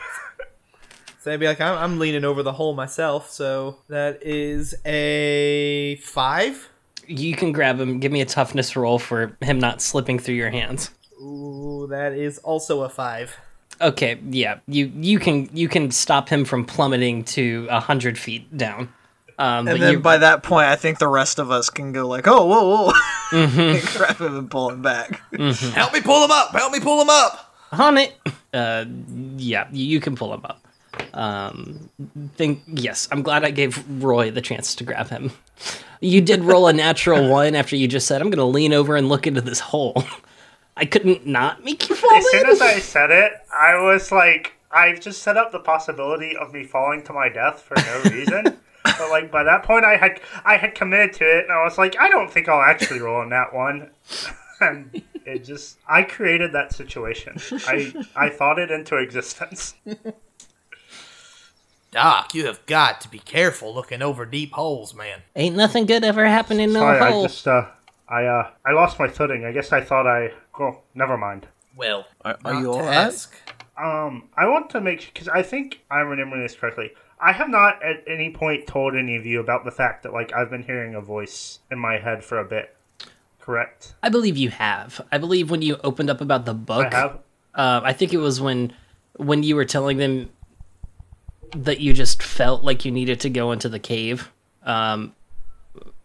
[1.23, 5.95] So I'd be like, I'm, I'm leaning over the hole myself, so that is a
[6.03, 6.67] five.
[7.07, 8.01] you can grab him.
[8.01, 10.91] Give me a toughness roll for him not slipping through your hands.
[11.21, 13.37] Ooh, that is also a five.
[13.79, 18.57] Okay, yeah, you you can you can stop him from plummeting to a hundred feet
[18.57, 18.89] down.
[19.39, 22.05] Um, And then you, by that point, I think the rest of us can go
[22.05, 22.93] like, "Oh, whoa, whoa!"
[23.31, 25.21] and grab him and pull him back.
[25.31, 26.51] Help me pull him up!
[26.51, 27.55] Help me pull him up!
[27.71, 28.13] on it.
[28.53, 28.83] Uh,
[29.37, 30.59] yeah, you, you can pull him up.
[31.13, 31.89] Um,
[32.35, 33.07] think yes.
[33.11, 35.31] I'm glad I gave Roy the chance to grab him.
[36.01, 38.95] You did roll a natural one after you just said, "I'm going to lean over
[38.95, 40.03] and look into this hole."
[40.77, 44.53] I couldn't not make you fall As soon as I said it, I was like,
[44.71, 48.43] I've just set up the possibility of me falling to my death for no reason.
[48.83, 51.77] but like by that point, I had I had committed to it, and I was
[51.77, 53.91] like, I don't think I'll actually roll on that one.
[54.59, 57.37] and it just, I created that situation.
[57.67, 59.75] I I thought it into existence.
[61.93, 65.21] Doc, you have got to be careful looking over deep holes, man.
[65.35, 67.23] Ain't nothing good ever happened in no Sorry, I hole.
[67.23, 67.67] just uh,
[68.09, 69.45] I uh, I lost my footing.
[69.45, 70.31] I guess I thought I.
[70.59, 71.47] Oh, never mind.
[71.75, 72.93] Well, Are, are not you to all right?
[72.95, 73.35] ask.
[73.77, 76.91] Um, I want to make because I think I'm remembering this correctly.
[77.19, 80.33] I have not at any point told any of you about the fact that like
[80.33, 82.75] I've been hearing a voice in my head for a bit.
[83.39, 83.93] Correct?
[84.01, 85.01] I believe you have.
[85.11, 87.19] I believe when you opened up about the book, I have.
[87.53, 88.73] Uh, I think it was when
[89.17, 90.29] when you were telling them
[91.55, 94.31] that you just felt like you needed to go into the cave.
[94.63, 95.13] Um,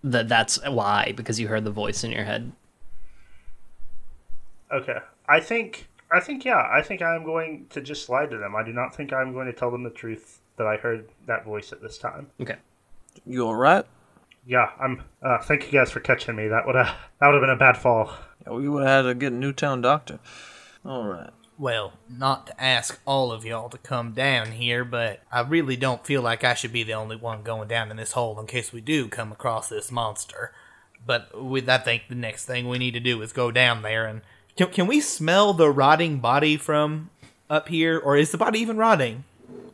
[0.05, 2.53] that that's why because you heard the voice in your head.
[4.73, 4.99] Okay.
[5.29, 5.87] I think.
[6.11, 6.69] I think yeah.
[6.73, 8.57] I think I'm going to just lie to them.
[8.57, 11.45] I do not think I'm going to tell them the truth that I heard that
[11.45, 12.29] voice at this time.
[12.41, 12.57] Okay.
[13.27, 13.85] You all right?
[14.47, 14.71] Yeah.
[14.81, 15.03] I'm.
[15.23, 16.49] Uh, thank you guys for catching me.
[16.49, 18.13] That would have that would have been a bad fall.
[18.47, 20.19] Yeah, we would have had to get a Newtown doctor.
[20.85, 21.31] All right.
[21.59, 26.07] Well, not to ask all of y'all to come down here, but I really don't
[26.07, 28.73] feel like I should be the only one going down in this hole in case
[28.73, 30.53] we do come across this monster.
[31.05, 34.07] But with, I think the next thing we need to do is go down there
[34.07, 34.21] and
[34.59, 37.11] can, can we smell the rotting body from
[37.49, 39.25] up here, or is the body even rotting?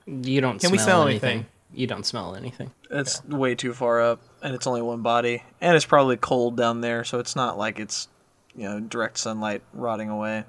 [0.06, 0.60] You don't.
[0.60, 1.30] Can smell we smell anything.
[1.30, 1.46] anything?
[1.72, 2.70] You don't smell anything.
[2.90, 6.82] It's way too far up, and it's only one body, and it's probably cold down
[6.82, 8.08] there, so it's not like it's,
[8.54, 10.44] you know, direct sunlight rotting away.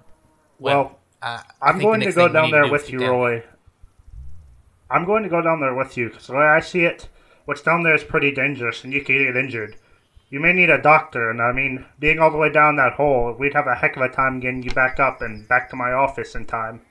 [0.60, 3.10] Well, I, I I'm going to go down there with you, down.
[3.10, 3.44] Roy.
[4.92, 7.10] I'm going to go down there with you because the way I see it,
[7.46, 9.76] what's down there is pretty dangerous, and you could get injured.
[10.30, 13.36] You may need a doctor, and I mean, being all the way down that hole,
[13.38, 15.92] we'd have a heck of a time getting you back up and back to my
[15.94, 16.82] office in time.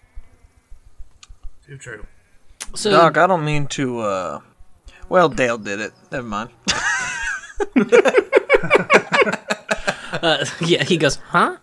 [1.64, 2.05] Too true.
[2.75, 4.01] So Doc, I don't mean to.
[4.01, 4.40] uh...
[5.09, 5.92] Well, Dale did it.
[6.11, 6.51] Never mind.
[10.23, 11.59] uh, yeah, he goes, huh?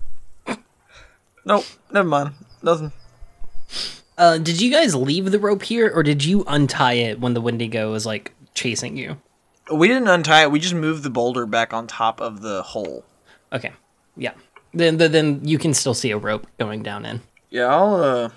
[1.43, 2.33] Nope, never mind.
[2.63, 2.91] Nothing.
[4.17, 7.41] Uh, did you guys leave the rope here, or did you untie it when the
[7.41, 9.17] Wendigo was like chasing you?
[9.71, 10.51] We didn't untie it.
[10.51, 13.03] We just moved the boulder back on top of the hole.
[13.53, 13.71] Okay,
[14.15, 14.33] yeah.
[14.73, 17.21] Then then, then you can still see a rope going down in.
[17.49, 17.95] Yeah, I'll.
[17.95, 18.29] uh...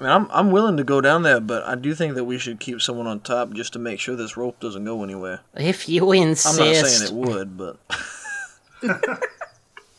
[0.00, 2.36] I mean, I'm I'm willing to go down there, but I do think that we
[2.36, 5.40] should keep someone on top just to make sure this rope doesn't go anywhere.
[5.54, 6.60] If you insist.
[6.60, 7.78] I'm not saying it would, but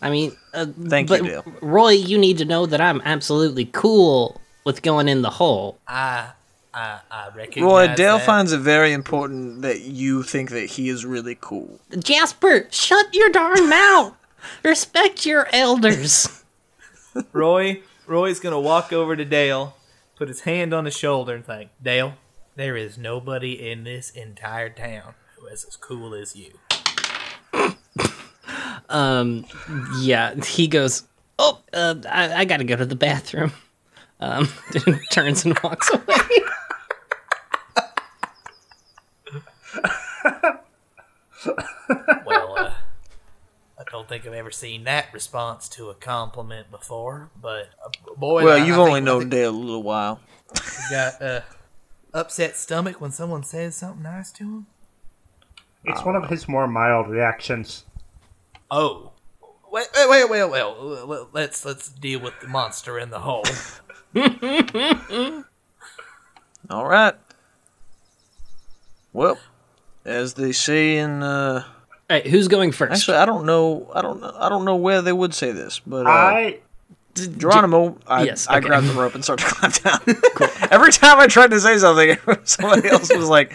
[0.05, 1.43] I mean, uh, Thank you, Dale.
[1.61, 5.79] Roy, you need to know that I'm absolutely cool with going in the hole.
[5.87, 6.27] I,
[6.71, 8.25] I, I recognize Roy, Dale that.
[8.25, 11.79] finds it very important that you think that he is really cool.
[11.97, 14.13] Jasper, shut your darn mouth.
[14.63, 16.43] Respect your elders.
[17.33, 19.75] Roy, Roy's gonna walk over to Dale,
[20.17, 22.13] put his hand on his shoulder, and think, Dale,
[22.55, 26.59] there is nobody in this entire town who is as cool as you.
[28.89, 29.45] Um,
[29.99, 31.03] yeah, he goes.
[31.39, 33.51] Oh, uh, I, I gotta go to the bathroom.
[34.19, 34.47] Um,
[35.11, 36.15] turns and walks away.
[42.25, 42.73] Well, uh,
[43.79, 48.43] I don't think I've ever seen that response to a compliment before, but uh, boy,
[48.43, 50.19] Well, I- you've I only known Dale a little while.
[50.55, 51.41] you got uh,
[52.13, 54.67] upset stomach when someone says something nice to him.
[55.83, 57.83] It's one of his more mild reactions.
[58.77, 59.11] Oh,
[59.71, 61.19] wait, wait, wait, wait, wait.
[61.31, 63.45] Let's let's deal with the monster in the hole.
[66.69, 67.13] All right.
[69.13, 69.37] Well,
[70.03, 71.73] as they say in, uh, All
[72.09, 72.91] right, who's going first?
[73.01, 75.79] actually, I don't know, I don't know, I don't know where they would say this,
[75.79, 76.59] but uh, I
[77.13, 78.67] D- Geronimo, I, Yes, I okay.
[78.67, 79.99] grabbed the rope and started to climb down.
[80.71, 83.53] Every time I tried to say something, somebody else was like,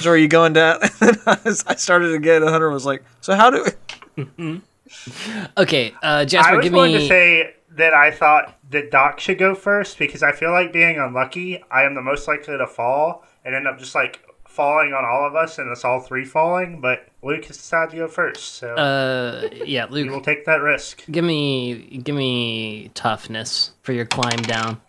[0.00, 0.78] so are you going down?
[1.02, 3.66] And I was- I started again, and Hunter was like, "So how do?"
[5.58, 7.00] Okay, uh, I Jasper, was give going me.
[7.00, 10.98] to say that I thought that Doc should go first because I feel like being
[10.98, 15.04] unlucky, I am the most likely to fall and end up just like falling on
[15.04, 16.80] all of us and us all three falling.
[16.80, 21.04] But Luke has decided to go first, so uh, yeah, we will take that risk.
[21.10, 24.80] give me give me toughness for your climb down.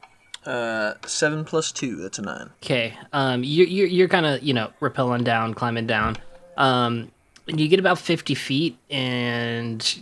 [0.45, 1.97] Uh, seven plus two.
[1.97, 2.49] That's a nine.
[2.63, 6.17] Okay, um, you you you're kind of you know rappelling down, climbing down.
[6.55, 7.11] Um,
[7.47, 9.99] and you get about fifty feet, and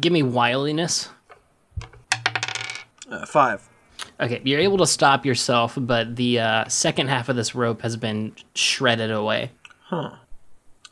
[0.00, 1.08] give me wiliness.
[3.10, 3.68] Uh, five.
[4.20, 7.96] Okay, you're able to stop yourself, but the uh, second half of this rope has
[7.96, 9.50] been shredded away.
[9.84, 10.12] Huh.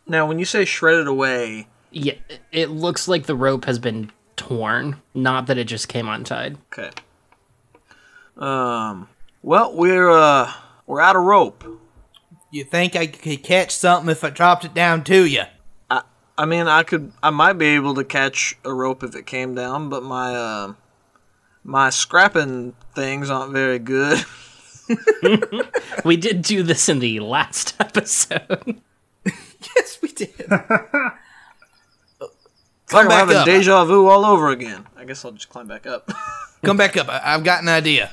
[0.06, 2.14] Now, when you say shredded away, Yeah,
[2.50, 6.58] it looks like the rope has been torn, not that it just came untied.
[6.72, 6.90] okay.
[8.36, 9.08] Um.
[9.42, 10.52] Well, we're uh
[10.86, 11.64] we're out of rope.
[12.50, 15.42] You think I could catch something if I dropped it down to you?
[16.38, 19.26] I I mean, I could I might be able to catch a rope if it
[19.26, 20.72] came down, but my uh
[21.64, 24.24] my scrapping things aren't very good.
[26.04, 28.80] We did do this in the last episode.
[29.24, 30.30] Yes, we did.
[30.38, 30.72] It's like
[33.04, 33.44] I'm back having up.
[33.46, 34.86] deja vu all over again.
[34.96, 36.10] I guess I'll just climb back up.
[36.64, 37.06] Come back up.
[37.08, 38.10] I've got an idea.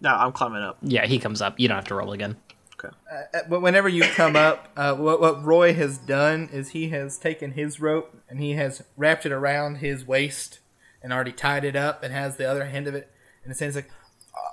[0.00, 0.78] no, I'm climbing up.
[0.82, 1.58] yeah, he comes up.
[1.58, 2.36] You don't have to roll again.
[2.78, 2.94] Okay.
[3.10, 7.16] Uh, But whenever you come up, uh, what, what Roy has done is he has
[7.18, 10.58] taken his rope and he has wrapped it around his waist
[11.02, 13.10] and already tied it up and has the other end of it.
[13.44, 13.90] And it says like,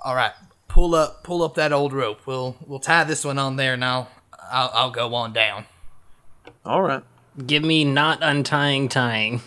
[0.04, 0.32] "All right,
[0.68, 2.26] pull up, pull up that old rope.
[2.26, 4.08] We'll we'll tie this one on there, and I'll
[4.50, 5.66] I'll, I'll go on down."
[6.64, 7.02] All right.
[7.44, 9.40] Give me not untying tying.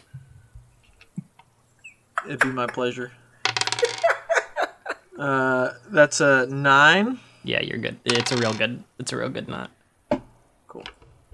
[2.25, 3.13] It'd be my pleasure.
[5.17, 7.19] uh, that's a nine.
[7.47, 7.97] Yeah, you're good.
[8.03, 8.83] It's a real good.
[8.99, 9.71] It's a real good knot.
[10.67, 10.83] Cool.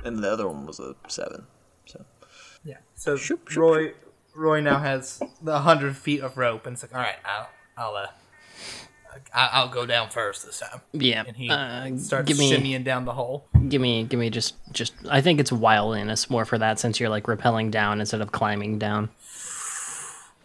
[0.06, 1.46] And the other one was a seven.
[1.88, 2.06] So
[2.64, 2.78] Yeah.
[2.96, 3.94] So Shoop, shoop, Roy
[4.36, 7.96] Roy now has the hundred feet of rope, and it's like, "All right, I'll I'll
[7.96, 8.08] uh,
[9.34, 11.24] I- I'll go down first this time." Yeah.
[11.26, 13.46] And he uh, starts give me, shimmying down the hole.
[13.70, 14.94] give me, give me just, just.
[15.10, 18.78] I think it's wiliness more for that since you're like rappelling down instead of climbing
[18.78, 19.10] down.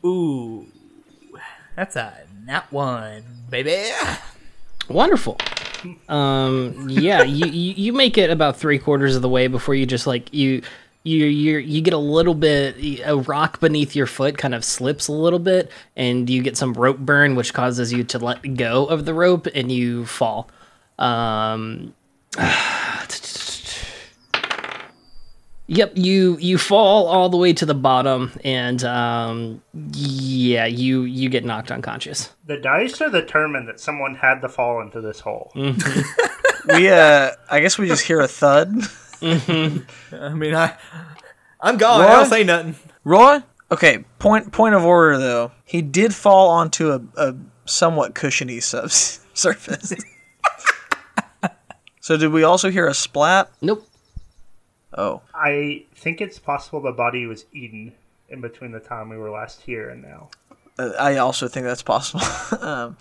[0.04, 0.66] Ooh,
[1.76, 2.14] that's a
[2.46, 3.90] nat one, baby.
[4.88, 5.36] Wonderful.
[6.08, 10.06] Um, yeah, you, you make it about three quarters of the way before you just
[10.06, 10.62] like you
[11.04, 15.08] you you you get a little bit a rock beneath your foot kind of slips
[15.08, 18.86] a little bit and you get some rope burn which causes you to let go
[18.86, 20.50] of the rope and you fall.
[20.98, 21.94] Um,
[25.70, 31.28] Yep, you you fall all the way to the bottom, and um, yeah, you you
[31.28, 32.30] get knocked unconscious.
[32.46, 35.52] The dice are determined that someone had to fall into this hole.
[35.54, 38.74] we uh, I guess we just hear a thud.
[39.20, 40.74] I mean, I
[41.60, 42.00] I'm gone.
[42.00, 42.10] I Roy?
[42.12, 42.76] don't say nothing.
[43.04, 43.42] Roy.
[43.70, 44.04] Okay.
[44.18, 45.52] Point point of order though.
[45.64, 47.34] He did fall onto a, a
[47.66, 48.90] somewhat cushiony sub-
[49.34, 49.92] surface.
[52.00, 53.50] so did we also hear a splat?
[53.60, 53.86] Nope.
[54.98, 55.22] Oh.
[55.32, 57.92] I think it's possible the body was eaten
[58.28, 60.28] in between the time we were last here and now.
[60.76, 62.20] Uh, I also think that's possible.
[62.60, 62.96] um,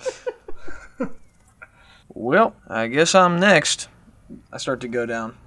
[2.14, 3.88] well, I guess I'm next.
[4.54, 5.38] I start to go down.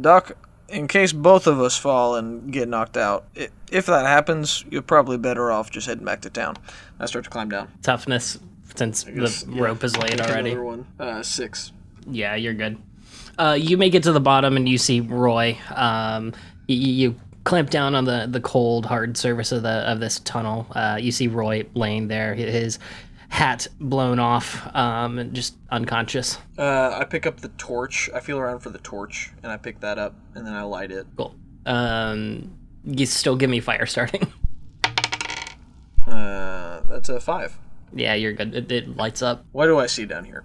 [0.00, 0.32] Doc,
[0.68, 4.82] in case both of us fall and get knocked out, i- if that happens, you're
[4.82, 6.56] probably better off just heading back to town.
[6.98, 7.70] I start to climb down.
[7.82, 8.38] Toughness,
[8.74, 9.62] since guess, the yeah.
[9.62, 10.50] rope is laid already.
[10.50, 10.86] Another one.
[10.98, 11.72] Uh, six.
[12.10, 12.78] Yeah, you're good.
[13.38, 15.58] Uh, you make it to the bottom and you see Roy.
[15.74, 16.32] Um,
[16.66, 20.66] you, you clamp down on the, the cold, hard surface of the of this tunnel.
[20.72, 22.78] Uh, you see Roy laying there, his
[23.28, 26.38] hat blown off, um, and just unconscious.
[26.58, 28.10] Uh, I pick up the torch.
[28.14, 30.90] I feel around for the torch, and I pick that up, and then I light
[30.90, 31.06] it.
[31.16, 31.34] Cool.
[31.66, 32.50] Um,
[32.84, 34.32] you still give me fire starting.
[36.06, 37.58] Uh, that's a five.
[37.92, 38.54] yeah, you're good.
[38.54, 39.44] It, it lights up.
[39.52, 40.42] What do I see down here?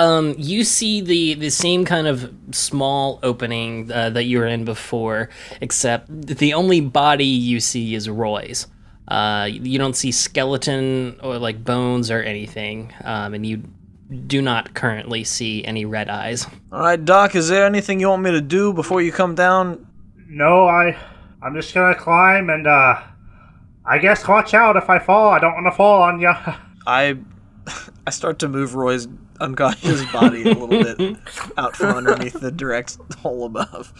[0.00, 4.64] Um, you see the the same kind of small opening uh, that you were in
[4.64, 5.28] before,
[5.60, 8.66] except the only body you see is Roy's.
[9.08, 13.62] Uh, you don't see skeleton or like bones or anything, um, and you
[14.26, 16.46] do not currently see any red eyes.
[16.72, 17.34] All right, Doc.
[17.34, 19.86] Is there anything you want me to do before you come down?
[20.28, 20.96] No, I,
[21.42, 23.02] I'm just gonna climb and uh,
[23.84, 25.28] I guess watch out if I fall.
[25.28, 26.32] I don't want to fall on you.
[26.86, 27.18] I
[28.10, 29.06] I start to move Roy's
[29.38, 31.16] unconscious body a little bit
[31.56, 33.92] out from underneath the direct hole above.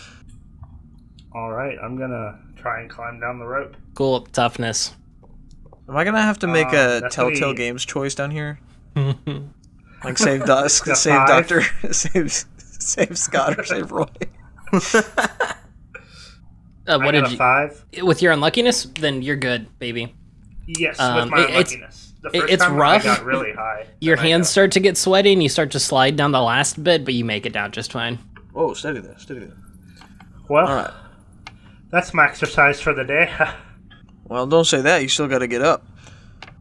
[1.32, 3.76] All right, I'm gonna try and climb down the rope.
[3.94, 4.96] Cool toughness.
[5.88, 8.58] Am I gonna have to make Uh, a Telltale pretty- Games choice down here?
[8.96, 11.28] like save doc, save five?
[11.28, 14.06] Doctor, save save Scott or save Roy.
[14.72, 14.80] Uh,
[16.88, 17.36] I what got did a you?
[17.36, 17.84] five.
[18.02, 20.16] With your unluckiness, then you're good, baby.
[20.66, 22.09] Yes, Um, with my it- it's- unluckiness.
[22.22, 23.02] The first it's time rough.
[23.02, 23.86] I got really high.
[24.00, 26.82] Your hands got- start to get sweaty, and you start to slide down the last
[26.82, 28.18] bit, but you make it down just fine.
[28.54, 29.56] Oh, steady there, steady there.
[30.48, 30.90] Well, All right.
[31.90, 33.32] that's my exercise for the day.
[34.24, 35.02] Well, don't say that.
[35.02, 35.84] You still got to get up.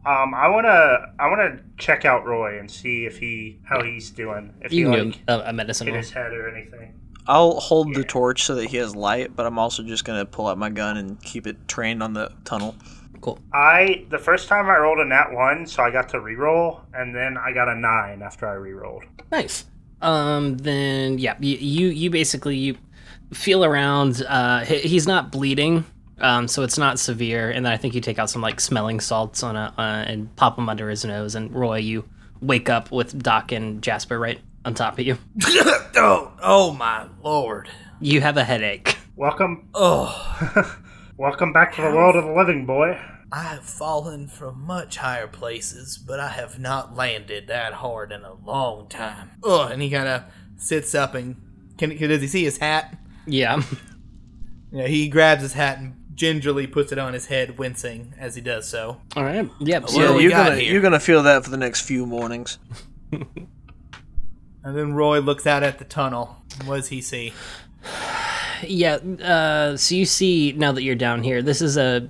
[0.04, 4.52] um, I wanna, I wanna check out Roy and see if he, how he's doing.
[4.60, 6.98] If You he can like a, a medicine in his head or anything.
[7.28, 10.48] I'll hold the torch so that he has light, but I'm also just gonna pull
[10.48, 12.74] out my gun and keep it trained on the tunnel.
[13.20, 13.38] Cool.
[13.52, 17.14] I the first time I rolled a nat one, so I got to re-roll, and
[17.14, 19.04] then I got a nine after I re-rolled.
[19.30, 19.66] Nice.
[20.00, 20.56] Um.
[20.56, 22.76] Then yeah, you you, you basically you
[23.32, 24.22] feel around.
[24.26, 25.84] Uh, he, he's not bleeding.
[26.18, 29.00] Um, so it's not severe, and then I think you take out some like smelling
[29.00, 31.34] salts on a uh, and pop them under his nose.
[31.34, 32.04] And Roy, you
[32.42, 35.16] wake up with Doc and Jasper right on top of you.
[35.96, 37.70] oh, oh my lord.
[38.00, 38.98] You have a headache.
[39.16, 40.74] Welcome, Oh,
[41.20, 42.98] welcome back to the world of the living, boy.
[43.30, 48.22] I have fallen from much higher places, but I have not landed that hard in
[48.22, 49.32] a long time.
[49.44, 50.22] Oh, and he kind of
[50.56, 51.36] sits up and
[51.78, 52.96] can, can does he see his hat?
[53.26, 53.62] Yeah.
[54.72, 58.40] Yeah, he grabs his hat and gingerly puts it on his head, wincing as he
[58.40, 59.00] does so.
[59.16, 59.48] All right.
[59.60, 59.82] Yep.
[59.82, 60.72] What So do we you're gonna here?
[60.72, 62.58] you're gonna feel that for the next few mornings.
[63.12, 66.36] And then Roy looks out at the tunnel.
[66.66, 67.32] What does he see?
[68.62, 68.96] Yeah.
[68.96, 72.08] Uh, so you see now that you're down here, this is a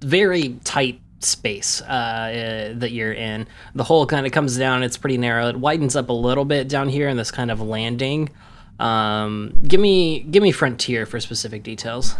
[0.00, 3.46] very tight space uh, uh, that you're in.
[3.74, 4.82] The hole kind of comes down.
[4.82, 5.48] It's pretty narrow.
[5.48, 8.30] It widens up a little bit down here in this kind of landing.
[8.78, 12.16] Um, give me give me frontier for specific details.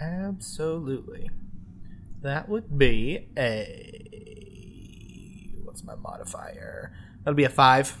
[0.00, 1.30] Absolutely.
[2.22, 3.94] That would be a.
[5.64, 6.92] What's my modifier?
[7.24, 7.96] That'll be a five.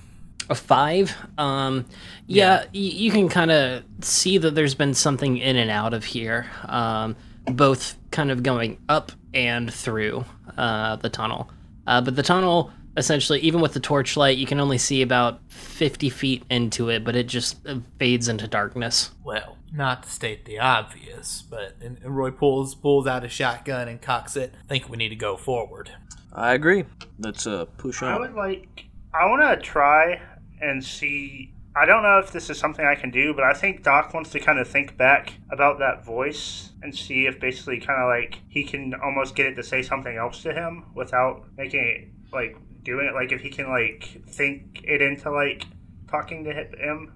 [0.50, 1.14] A five.
[1.36, 1.84] Um,
[2.26, 6.04] yeah, y- you can kind of see that there's been something in and out of
[6.04, 10.24] here, um, both kind of going up and through
[10.56, 11.50] uh, the tunnel.
[11.86, 16.08] Uh, but the tunnel, essentially, even with the torchlight, you can only see about 50
[16.10, 19.10] feet into it, but it just uh, fades into darkness.
[19.24, 23.86] Well, not to state the obvious, but and, and Roy pulls pulls out a shotgun
[23.88, 24.54] and cocks it.
[24.64, 25.90] I think we need to go forward.
[26.32, 26.84] I agree.
[27.18, 28.12] Let's uh push on.
[28.14, 30.20] I would like, I want to try
[30.60, 31.54] and see.
[31.76, 34.30] I don't know if this is something I can do, but I think Doc wants
[34.30, 38.40] to kind of think back about that voice and see if basically kind of like
[38.48, 42.56] he can almost get it to say something else to him without making it like
[42.82, 43.14] doing it.
[43.14, 45.66] Like if he can like think it into like
[46.10, 47.12] talking to him.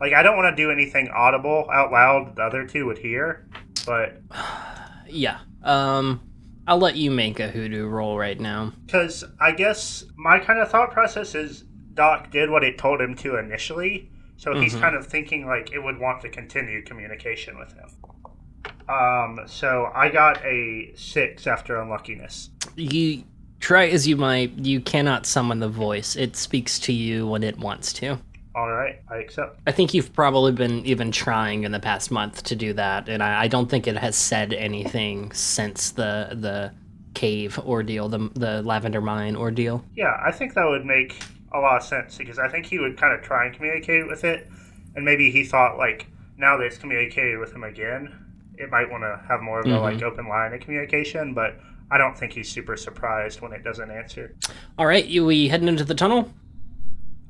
[0.00, 3.48] Like I don't want to do anything audible out loud the other two would hear,
[3.84, 4.20] but
[5.08, 5.38] Yeah.
[5.62, 6.20] Um,
[6.66, 8.72] I'll let you make a hoodoo roll right now.
[8.86, 11.64] Because I guess my kind of thought process is
[11.98, 15.80] Doc did what it told him to initially, so he's kind of thinking like it
[15.80, 17.88] would want to continue communication with him.
[18.88, 22.50] Um, so I got a six after unluckiness.
[22.76, 23.24] You
[23.58, 26.14] try as you might, you cannot summon the voice.
[26.14, 28.20] It speaks to you when it wants to.
[28.54, 29.58] All right, I accept.
[29.66, 33.24] I think you've probably been even trying in the past month to do that, and
[33.24, 36.72] I, I don't think it has said anything since the the
[37.14, 39.84] cave ordeal, the the lavender mine ordeal.
[39.96, 41.16] Yeah, I think that would make
[41.52, 44.24] a lot of sense because I think he would kind of try and communicate with
[44.24, 44.48] it,
[44.94, 48.14] and maybe he thought like now that it's communicated with him again,
[48.56, 51.58] it might want to have more of a like open line of communication, but.
[51.90, 54.36] I don't think he's super surprised when it doesn't answer.
[54.76, 56.30] All right, you we heading into the tunnel.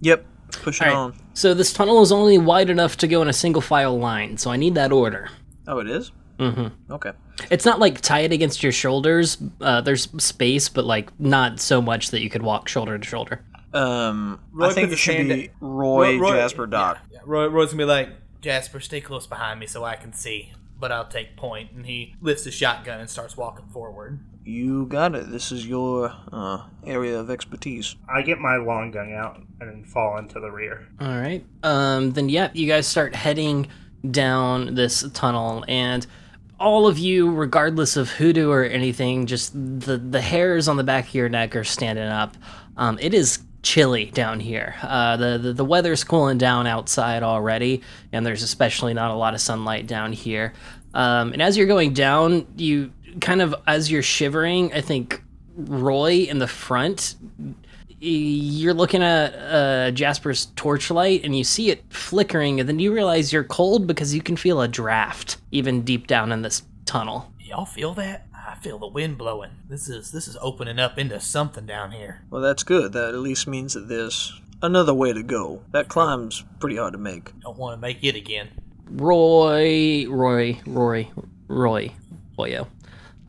[0.00, 1.00] Yep, pushing All right.
[1.00, 1.18] on.
[1.34, 4.50] So this tunnel is only wide enough to go in a single file line, so
[4.50, 5.30] I need that order.
[5.68, 6.10] Oh, it is.
[6.38, 6.92] Mm-hmm.
[6.92, 7.12] Okay.
[7.50, 9.38] It's not like tied against your shoulders.
[9.60, 13.44] Uh, there's space, but like not so much that you could walk shoulder to shoulder.
[13.72, 16.98] Um, Roy I think it should be at- Roy, Roy- Roy- Jasper, Doc.
[17.12, 18.08] Yeah, Roy, Roy's gonna be like,
[18.40, 20.52] Jasper, stay close behind me so I can see.
[20.80, 24.20] But I'll take point, and he lifts his shotgun and starts walking forward.
[24.44, 25.28] You got it.
[25.28, 27.96] This is your uh, area of expertise.
[28.08, 30.86] I get my long gun out and fall into the rear.
[31.00, 31.44] All right.
[31.64, 33.66] Um, then, yeah, you guys start heading
[34.08, 36.06] down this tunnel, and
[36.60, 41.08] all of you, regardless of hoodoo or anything, just the the hairs on the back
[41.08, 42.36] of your neck are standing up.
[42.76, 44.74] Um, it is chilly down here.
[44.82, 47.82] Uh, the, the the weather's cooling down outside already,
[48.12, 50.52] and there's especially not a lot of sunlight down here.
[50.94, 55.22] Um, and as you're going down, you kind of as you're shivering, I think
[55.56, 57.16] Roy in the front
[58.00, 63.32] you're looking at uh, Jasper's torchlight and you see it flickering, and then you realize
[63.32, 67.32] you're cold because you can feel a draft even deep down in this tunnel.
[67.40, 68.27] Y'all feel that?
[68.48, 69.50] I feel the wind blowing.
[69.68, 72.22] This is this is opening up into something down here.
[72.30, 72.94] Well, that's good.
[72.94, 75.62] That at least means that there's another way to go.
[75.72, 77.38] That climb's pretty hard to make.
[77.40, 78.48] Don't want to make it again.
[78.90, 81.08] Roy, Roy, Roy,
[81.46, 81.92] Roy,
[82.38, 82.66] Boyo.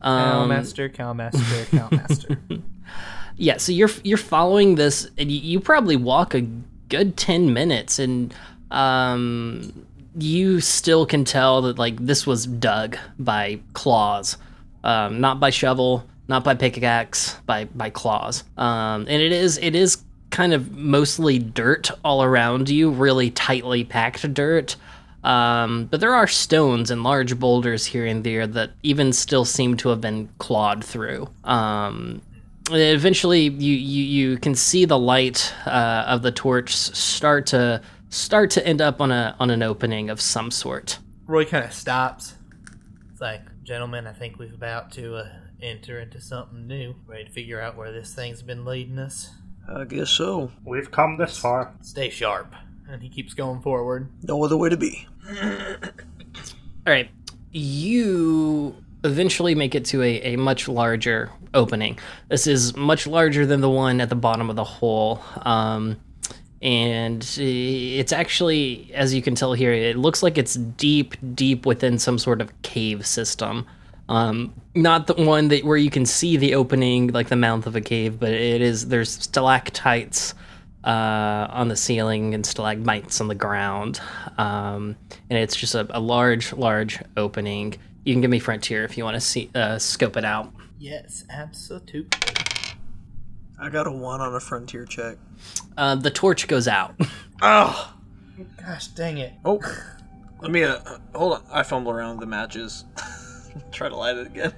[0.00, 2.62] Um, Cowmaster, Cowmaster, Cowmaster.
[3.36, 6.40] yeah, so you're you're following this, and you, you probably walk a
[6.88, 8.34] good ten minutes, and
[8.70, 9.86] um,
[10.18, 14.38] you still can tell that like this was dug by claws,
[14.84, 18.44] um, not by shovel, not by pickaxe, by by claws.
[18.56, 23.84] Um, and it is it is kind of mostly dirt all around you, really tightly
[23.84, 24.76] packed dirt.
[25.22, 29.76] Um, but there are stones and large boulders here and there that even still seem
[29.78, 31.28] to have been clawed through.
[31.44, 32.22] Um,
[32.70, 38.50] eventually, you, you you can see the light uh, of the torch start to start
[38.50, 40.98] to end up on a on an opening of some sort.
[41.26, 42.34] Roy kind of stops.
[43.12, 45.28] It's like, gentlemen, I think we're about to uh,
[45.62, 46.96] enter into something new.
[47.06, 49.30] Ready to figure out where this thing's been leading us.
[49.68, 50.50] I guess so.
[50.64, 51.72] We've come this far.
[51.80, 52.52] Stay sharp.
[52.88, 54.08] And he keeps going forward.
[54.24, 55.06] No other way to be.
[55.30, 55.84] All
[56.84, 57.12] right,
[57.52, 61.96] you eventually make it to a, a much larger opening.
[62.28, 65.22] This is much larger than the one at the bottom of the hole.
[65.42, 65.96] Um,
[66.62, 71.98] and it's actually, as you can tell here, it looks like it's deep, deep within
[71.98, 73.66] some sort of cave system.
[74.10, 77.76] Um, not the one that where you can see the opening, like the mouth of
[77.76, 80.34] a cave, but it is there's stalactites
[80.84, 84.00] uh, on the ceiling and stalagmites on the ground,
[84.36, 84.96] um,
[85.30, 87.76] and it's just a, a large, large opening.
[88.04, 90.52] You can give me frontier if you want to see uh, scope it out.
[90.78, 92.08] Yes, absolutely.
[93.60, 95.16] I got a one on a frontier check.
[95.76, 96.94] Uh, the torch goes out.
[97.42, 97.94] Oh!
[98.58, 99.32] Gosh dang it.
[99.46, 99.60] Oh,
[100.42, 100.62] let me.
[100.62, 100.78] Uh,
[101.14, 101.42] hold on.
[101.50, 102.84] I fumble around with the matches.
[103.72, 104.52] Try to light it again.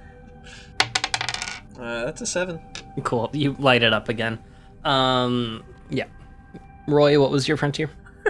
[1.79, 2.59] Uh, that's a seven.
[3.03, 3.29] cool.
[3.31, 4.37] You light it up again.
[4.83, 6.07] Um, yeah.
[6.89, 7.89] Roy, what was your frontier?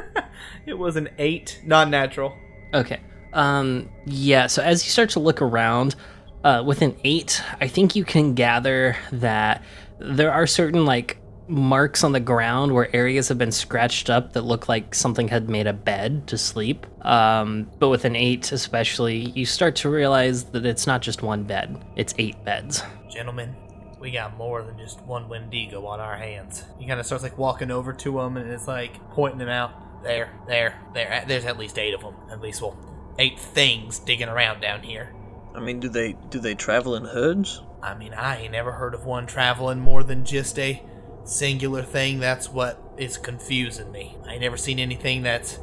[0.68, 2.38] It was an eight, non natural.
[2.74, 3.00] Okay.
[3.34, 5.96] Um, yeah, so as you start to look around,
[6.44, 9.64] uh, with an eight, I think you can gather that
[10.04, 14.42] there are certain, like, marks on the ground where areas have been scratched up that
[14.42, 16.86] look like something had made a bed to sleep.
[17.06, 21.44] Um, but with an eight, especially, you start to realize that it's not just one
[21.44, 22.84] bed, it's eight beds.
[23.10, 23.56] Gentlemen,
[24.00, 26.64] we got more than just one Wendigo on our hands.
[26.80, 30.04] He kind of starts like walking over to him and it's like pointing them out.
[30.04, 31.24] There, there, there.
[31.28, 32.16] There's at least eight of them.
[32.30, 32.78] At least, well,
[33.20, 35.14] eight things digging around down here.
[35.56, 37.62] I mean, do they do they travel in herds?
[37.82, 40.82] I mean, I ain't never heard of one traveling more than just a
[41.26, 42.20] singular thing.
[42.20, 44.18] That's what is confusing me.
[44.26, 45.60] I ain't never seen anything that's.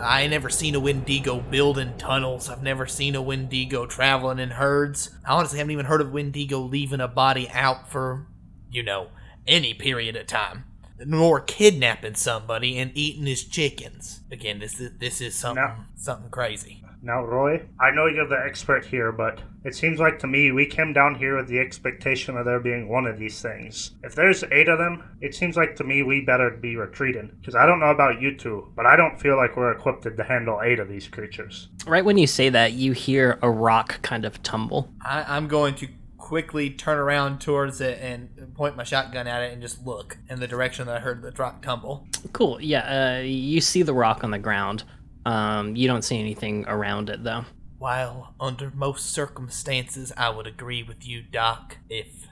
[0.00, 2.48] I ain't never seen a Wendigo building tunnels.
[2.48, 5.10] I've never seen a Wendigo traveling in herds.
[5.26, 8.26] I honestly haven't even heard of Wendigo leaving a body out for,
[8.70, 9.08] you know,
[9.44, 10.64] any period of time.
[11.04, 14.20] Nor kidnapping somebody and eating his chickens.
[14.30, 15.74] Again, this is this is something No.
[15.96, 16.84] something crazy.
[17.00, 20.66] Now, Roy, I know you're the expert here, but it seems like to me we
[20.66, 23.92] came down here with the expectation of there being one of these things.
[24.02, 27.30] If there's eight of them, it seems like to me we better be retreating.
[27.40, 30.24] Because I don't know about you two, but I don't feel like we're equipped to
[30.24, 31.68] handle eight of these creatures.
[31.86, 34.92] Right when you say that, you hear a rock kind of tumble.
[35.04, 35.88] I, I'm going to
[36.18, 40.40] quickly turn around towards it and point my shotgun at it and just look in
[40.40, 42.06] the direction that I heard the rock tumble.
[42.34, 42.60] Cool.
[42.60, 44.84] Yeah, uh, you see the rock on the ground.
[45.28, 47.44] Um, you don't see anything around it though.
[47.76, 51.76] While under most circumstances, I would agree with you, Doc.
[51.90, 52.26] If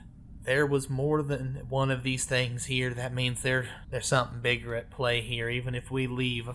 [0.45, 4.75] there was more than one of these things here, that means there there's something bigger
[4.75, 5.51] at play here.
[5.51, 6.49] Even if we leave,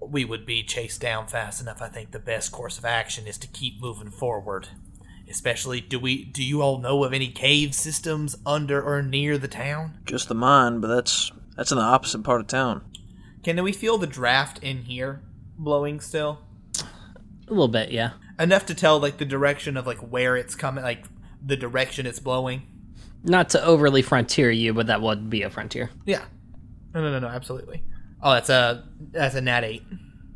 [0.00, 1.82] we would be chased down fast enough.
[1.82, 4.68] I think the best course of action is to keep moving forward.
[5.28, 9.48] Especially, do we do you all know of any cave systems under or near the
[9.48, 9.98] town?
[10.04, 12.84] Just the mine, but that's that's in the opposite part of town.
[13.42, 15.22] Can we feel the draft in here
[15.58, 16.40] blowing still?
[17.48, 18.12] A little bit, yeah.
[18.38, 21.04] Enough to tell like the direction of like where it's coming, like
[21.44, 22.62] the direction it's blowing.
[23.24, 25.90] Not to overly frontier you, but that would be a frontier.
[26.04, 26.24] Yeah.
[26.94, 27.82] No, no, no, no, absolutely.
[28.22, 29.82] Oh, that's a that's a nat eight.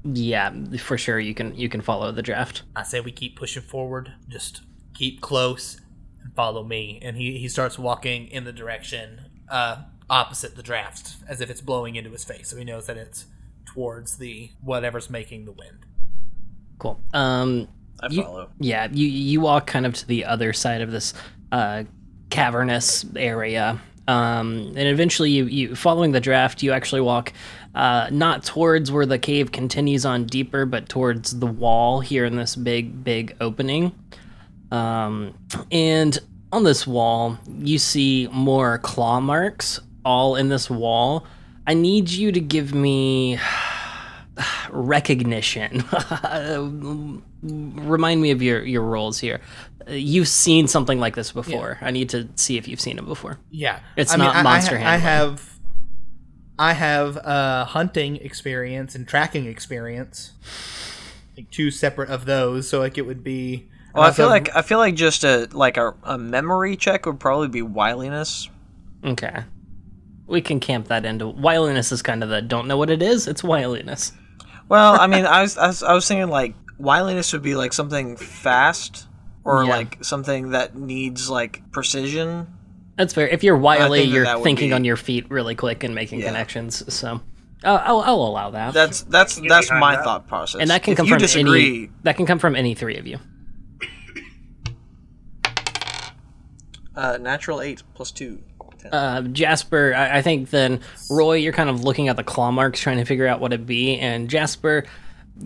[0.04, 1.18] Yeah, for sure.
[1.18, 2.62] You can you can follow the draft.
[2.74, 4.12] I say we keep pushing forward.
[4.28, 4.62] Just
[4.94, 5.80] keep close
[6.22, 7.00] and follow me.
[7.02, 11.60] And he he starts walking in the direction uh opposite the draft, as if it's
[11.60, 13.26] blowing into his face, so he knows that it's
[13.66, 15.86] towards the whatever's making the wind.
[16.78, 17.00] Cool.
[17.12, 17.68] Um,
[18.02, 18.48] I You- follow.
[18.60, 21.14] yeah, you you walk kind of to the other side of this
[21.52, 21.84] uh,
[22.30, 27.32] cavernous area, um, and eventually you you following the draft, you actually walk
[27.74, 32.36] uh, not towards where the cave continues on deeper, but towards the wall here in
[32.36, 33.92] this big big opening.
[34.70, 35.34] Um,
[35.70, 36.18] and
[36.52, 41.24] on this wall, you see more claw marks all in this wall.
[41.66, 43.38] I need you to give me
[44.70, 45.84] recognition.
[47.42, 49.40] Remind me of your your roles here.
[49.88, 51.78] Uh, You've seen something like this before.
[51.80, 53.38] I need to see if you've seen it before.
[53.50, 55.58] Yeah, It's I mean, not I- I monster I have,
[56.58, 60.32] I have uh, hunting experience and tracking experience,
[61.36, 62.68] like two separate of those.
[62.68, 63.68] So like it would be.
[63.94, 67.06] Well, I also- feel like I feel like just a like a, a memory check
[67.06, 68.48] would probably be wiliness.
[69.04, 69.44] Okay.
[70.26, 73.28] We can camp that into wiliness is kind of the don't know what it is.
[73.28, 74.12] It's wiliness.
[74.68, 77.72] Well, I mean, I was, I was I was thinking like wiliness would be like
[77.72, 79.06] something fast
[79.44, 79.70] or Yeah.
[79.70, 82.48] like something that needs like precision.
[82.96, 83.28] That's fair.
[83.28, 85.94] If you're wily, think that you're that thinking be- on your feet really quick and
[85.94, 86.26] making Yeah.
[86.28, 86.92] connections.
[86.92, 87.20] So,
[87.62, 88.74] uh, I'll, I'll allow that.
[88.74, 90.04] That's that's that's my that.
[90.04, 90.60] thought process.
[90.60, 91.90] and that can if come you from disagree, any.
[92.02, 93.18] That can come from any three of you.
[96.96, 98.42] uh, natural eight plus two.
[98.91, 98.95] Ten.
[98.95, 100.80] Uh, Jasper, I, I think then
[101.11, 103.66] Roy, you're kind of looking at the claw marks, trying to figure out what it
[103.66, 103.99] be.
[103.99, 104.84] And Jasper,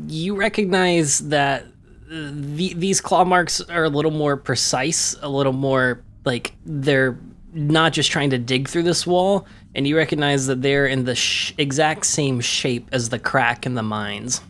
[0.06, 1.66] you recognize that
[2.08, 7.18] the, these claw marks are a little more precise, a little more like they're
[7.52, 9.46] not just trying to dig through this wall.
[9.74, 13.74] And you recognize that they're in the sh- exact same shape as the crack in
[13.74, 14.40] the mines.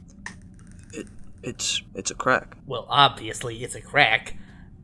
[0.94, 1.06] It,
[1.42, 2.56] it's it's a crack.
[2.66, 4.36] Well, obviously, it's a crack.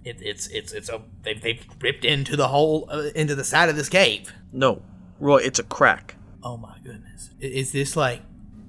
[0.07, 3.69] It, it's it's it's a they've, they've ripped into the hole uh, into the side
[3.69, 4.33] of this cave.
[4.53, 4.81] No,
[5.19, 6.15] Roy, it's a crack.
[6.45, 7.31] Oh my goodness!
[7.41, 8.23] Is this like?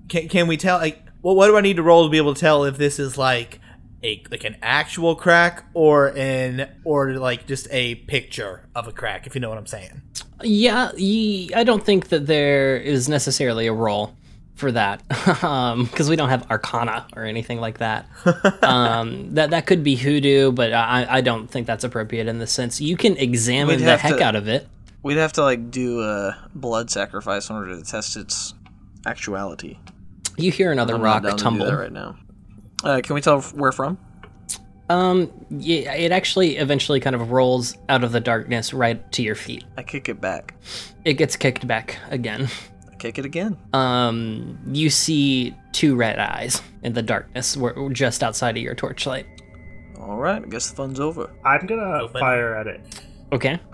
[0.10, 0.80] Can can we tell?
[0.80, 2.98] Like, well, what do I need to roll to be able to tell if this
[2.98, 3.60] is like
[4.02, 9.28] a like an actual crack or an or like just a picture of a crack?
[9.28, 10.02] If you know what I'm saying.
[10.42, 14.17] Yeah, ye, I don't think that there is necessarily a role
[14.58, 18.08] for that because we don't have Arcana or anything like that.
[18.64, 22.52] um, that that could be hoodoo, but I, I don't think that's appropriate in this
[22.52, 22.82] sense.
[22.82, 24.68] You can examine the heck to- out of it.
[25.04, 28.56] We'd have to like do a blood sacrifice in order to test its
[29.06, 29.78] actuality.
[30.38, 31.66] You hear another I'm rock tumble.
[31.66, 32.18] to do that right now.
[32.84, 33.98] Uh, can we tell where from?
[34.90, 39.36] Um, yeah, it actually eventually kind of rolls out of the darkness right to your
[39.36, 39.64] feet.
[39.78, 40.56] I kick it back.
[41.04, 42.50] It gets kicked back again.
[42.98, 43.56] I kick it again.
[43.74, 49.28] Um, you see two red eyes in the darkness, where, just outside of your torchlight.
[50.00, 51.30] All right, I guess the fun's over.
[51.46, 52.82] I'm gonna fire at it.
[53.32, 53.60] Okay.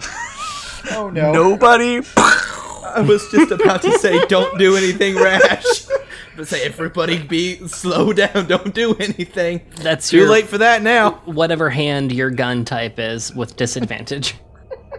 [0.91, 1.31] Oh no!
[1.31, 2.01] Nobody.
[2.17, 5.85] I was just about to say, don't do anything rash.
[6.35, 8.47] But say, everybody, be slow down.
[8.47, 9.61] Don't do anything.
[9.77, 11.21] That's Too your late for that now.
[11.25, 14.35] whatever hand your gun type is with disadvantage.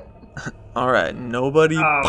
[0.76, 1.76] All right, nobody.
[1.76, 2.04] Um,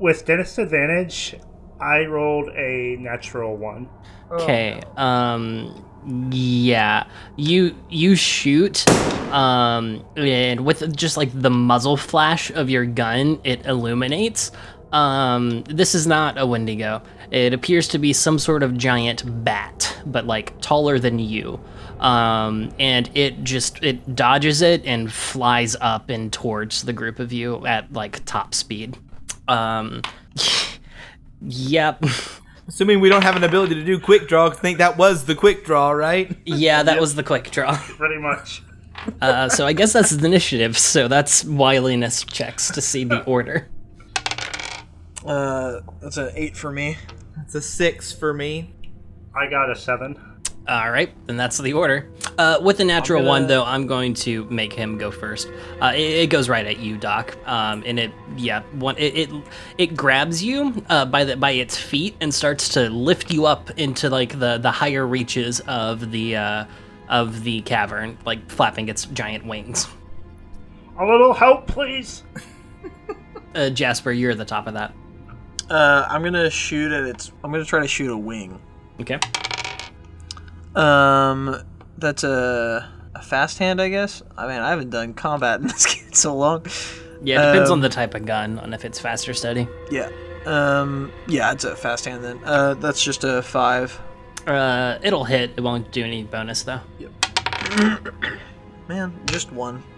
[0.00, 1.36] with Dennis advantage,
[1.80, 3.88] I rolled a natural one.
[4.30, 4.80] Okay.
[4.96, 5.86] Um
[6.20, 7.06] yeah.
[7.36, 8.88] You you shoot
[9.32, 14.52] um and with just like the muzzle flash of your gun, it illuminates.
[14.92, 17.02] Um this is not a Wendigo.
[17.30, 21.60] It appears to be some sort of giant bat, but like taller than you.
[21.98, 27.32] Um and it just it dodges it and flies up and towards the group of
[27.32, 28.96] you at like top speed.
[29.50, 30.02] Um
[31.42, 32.04] Yep.
[32.68, 35.34] Assuming we don't have an ability to do quick draw, I think that was the
[35.34, 36.36] quick draw, right?
[36.44, 37.76] Yeah, that was the quick draw.
[37.78, 38.62] Pretty much.
[39.20, 40.78] Uh, so I guess that's the initiative.
[40.78, 43.68] So that's wiliness checks to see the order.
[45.26, 46.96] Uh, that's an eight for me.
[47.36, 48.72] That's a six for me.
[49.34, 50.16] I got a seven.
[50.68, 52.08] All right, then that's the order.
[52.38, 55.48] Uh, with the natural I'm one, though, I'm going to make him go first.
[55.82, 57.36] Uh, it, it goes right at you, Doc.
[57.46, 59.30] Um, and it, yeah, one, it, it,
[59.78, 63.70] it grabs you uh, by the by its feet and starts to lift you up
[63.78, 66.64] into like the the higher reaches of the uh,
[67.08, 69.88] of the cavern, like flapping its giant wings.
[70.98, 72.22] A little help, please.
[73.52, 74.94] Uh, Jasper, you're at the top of that.
[75.68, 77.32] Uh, I'm gonna shoot at its.
[77.42, 78.60] I'm gonna try to shoot a wing.
[79.00, 79.18] Okay.
[80.74, 81.62] Um,
[81.98, 84.22] that's a, a fast hand, I guess.
[84.36, 86.64] I mean, I haven't done combat in this game so long.
[87.22, 89.68] Yeah, it depends on Um, the type of gun, on if it's fast or steady.
[89.90, 90.08] Yeah.
[90.46, 92.40] Um, yeah, it's a fast hand then.
[92.44, 94.00] Uh, that's just a five.
[94.46, 95.50] Uh, it'll hit.
[95.56, 96.80] It won't do any bonus though.
[96.98, 97.10] Yep.
[98.88, 99.82] Man, just one.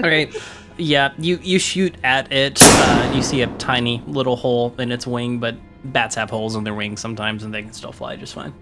[0.00, 0.28] Okay.
[0.76, 2.60] Yeah, you you shoot at it.
[2.60, 5.54] Uh, and you see a tiny little hole in its wing, but
[5.84, 8.52] bats have holes in their wings sometimes, and they can still fly just fine.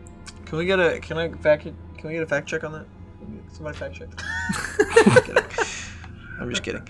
[0.52, 1.00] Can we get a?
[1.00, 1.62] Can I fact?
[1.62, 1.74] Can
[2.04, 2.84] we get a fact check on that?
[3.54, 4.08] Somebody fact check.
[6.38, 6.86] I'm, just kidding.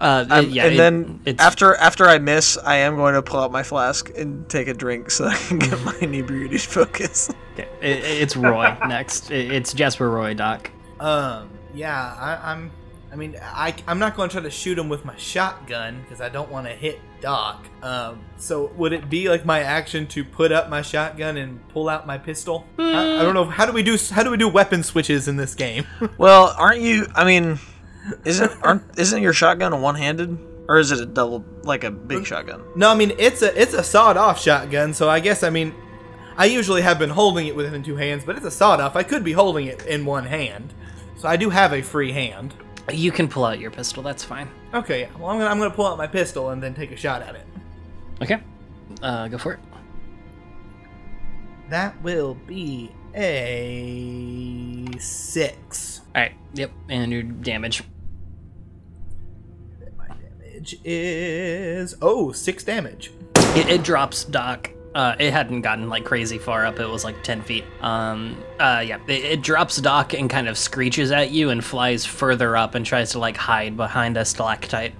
[0.00, 3.22] Uh, Um, yeah, and it- then it's, after after I miss, I am going to
[3.22, 7.30] pull out my flask and take a drink so I can get my inebriated focus.
[7.52, 9.30] okay, it, it's Roy next.
[9.30, 10.68] It, it's Jasper Roy, Doc.
[10.98, 12.72] Um, yeah, I, I'm
[13.12, 16.20] I mean, I, I'm not going to try to shoot him with my shotgun because
[16.20, 17.66] I don't want to hit Doc.
[17.82, 21.88] Um, so would it be like my action to put up my shotgun and pull
[21.88, 22.66] out my pistol?
[22.78, 23.44] I, I don't know.
[23.44, 25.86] How do we do how do we do weapon switches in this game?
[26.18, 27.06] Well, aren't you?
[27.14, 27.58] I mean,
[28.24, 30.38] isn't aren't isn't your shotgun a one-handed,
[30.68, 32.62] or is it a double, like a big shotgun?
[32.76, 34.94] no, I mean it's a it's a sawed off shotgun.
[34.94, 35.74] So I guess I mean
[36.36, 38.96] I usually have been holding it within two hands, but it's a sawed off.
[38.96, 40.72] I could be holding it in one hand,
[41.16, 42.54] so I do have a free hand.
[42.92, 44.02] You can pull out your pistol.
[44.02, 44.48] That's fine.
[44.74, 45.08] Okay, yeah.
[45.18, 47.34] Well, I'm gonna I'm gonna pull out my pistol and then take a shot at
[47.34, 47.46] it.
[48.22, 48.40] Okay.
[49.02, 49.60] Uh, go for it.
[51.68, 56.00] That will be a six.
[56.14, 56.32] All right.
[56.54, 56.70] Yep.
[56.88, 57.82] And your damage.
[59.96, 63.12] My damage is oh six damage.
[63.36, 64.70] It, it drops Doc.
[64.94, 66.80] Uh, it hadn't gotten like crazy far up.
[66.80, 67.64] It was like ten feet.
[67.80, 68.36] Um.
[68.58, 68.82] Uh.
[68.84, 68.98] Yeah.
[69.06, 72.84] It, it drops Doc and kind of screeches at you and flies further up and
[72.84, 74.94] tries to like hide behind a stalactite.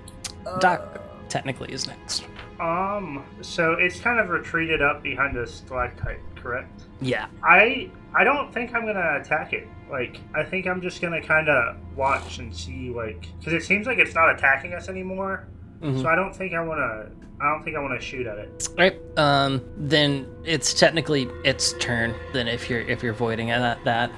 [0.60, 2.24] Doc technically is next.
[2.60, 6.82] Um, so it's kind of retreated up behind a stalactite, correct?
[7.00, 7.26] Yeah.
[7.42, 9.66] I I don't think I'm gonna attack it.
[9.90, 13.86] Like, I think I'm just gonna kind of watch and see, like, because it seems
[13.86, 15.48] like it's not attacking us anymore.
[15.82, 17.10] So I don't think I wanna.
[17.40, 18.68] I don't think I want to shoot at it.
[18.68, 19.00] All right.
[19.16, 19.62] Um.
[19.76, 22.14] Then it's technically its turn.
[22.32, 24.10] Then if you're if you're voiding at that,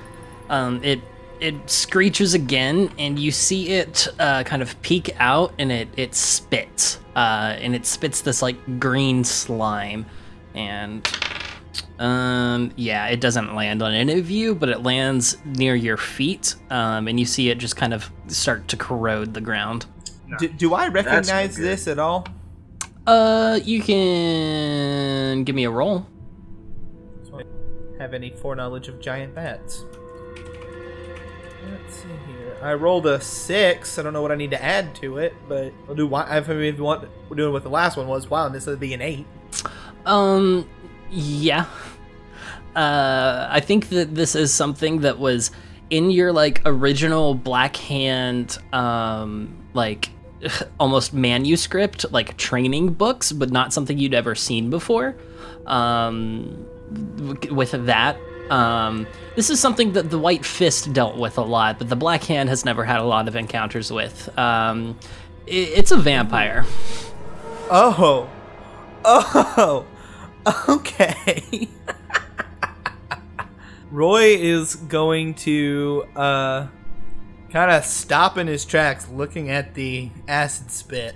[0.49, 1.01] um, it
[1.39, 6.15] it screeches again, and you see it uh, kind of peek out, and it it
[6.15, 6.99] spits.
[7.15, 10.07] Uh, and it spits this like green slime,
[10.55, 11.07] and
[11.99, 16.57] um, yeah, it doesn't land on any of you, but it lands near your feet,
[16.71, 19.87] um, and you see it just kind of start to corrode the ground.
[20.39, 21.64] Do, do I recognize good.
[21.64, 22.26] this at all?
[23.07, 26.07] Uh, you can give me a roll.
[27.99, 29.85] Have any foreknowledge of giant bats?
[31.70, 32.57] Let's see here.
[32.61, 33.97] I rolled a six.
[33.97, 36.09] I don't know what I need to add to it, but I'll do.
[36.09, 38.28] wi- I mean, if you want, we're doing what the last one was.
[38.28, 39.24] Wow, and this would be an eight.
[40.05, 40.68] Um,
[41.11, 41.66] yeah.
[42.74, 45.53] Uh, I think that this is something that was
[45.91, 50.09] in your like original Black Hand, um, like
[50.80, 55.16] almost manuscript, like training books, but not something you'd ever seen before.
[55.66, 56.66] Um,
[57.51, 58.16] with that,
[58.51, 62.24] um, this is something that the White Fist dealt with a lot, but the Black
[62.24, 64.36] Hand has never had a lot of encounters with.
[64.38, 64.99] Um,
[65.47, 66.64] i it's a vampire.
[67.70, 68.28] Oh,
[69.05, 69.86] oh,
[70.68, 71.68] okay.
[73.90, 76.66] Roy is going to uh,
[77.53, 81.14] kind of stop in his tracks, looking at the acid spit.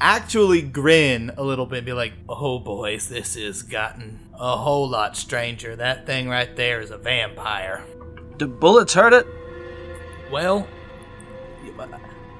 [0.00, 4.88] Actually, grin a little bit, and be like, "Oh, boys, this has gotten a whole
[4.88, 5.76] lot stranger.
[5.76, 7.84] That thing right there is a vampire."
[8.36, 9.26] Do bullets hurt it?
[10.30, 10.66] Well,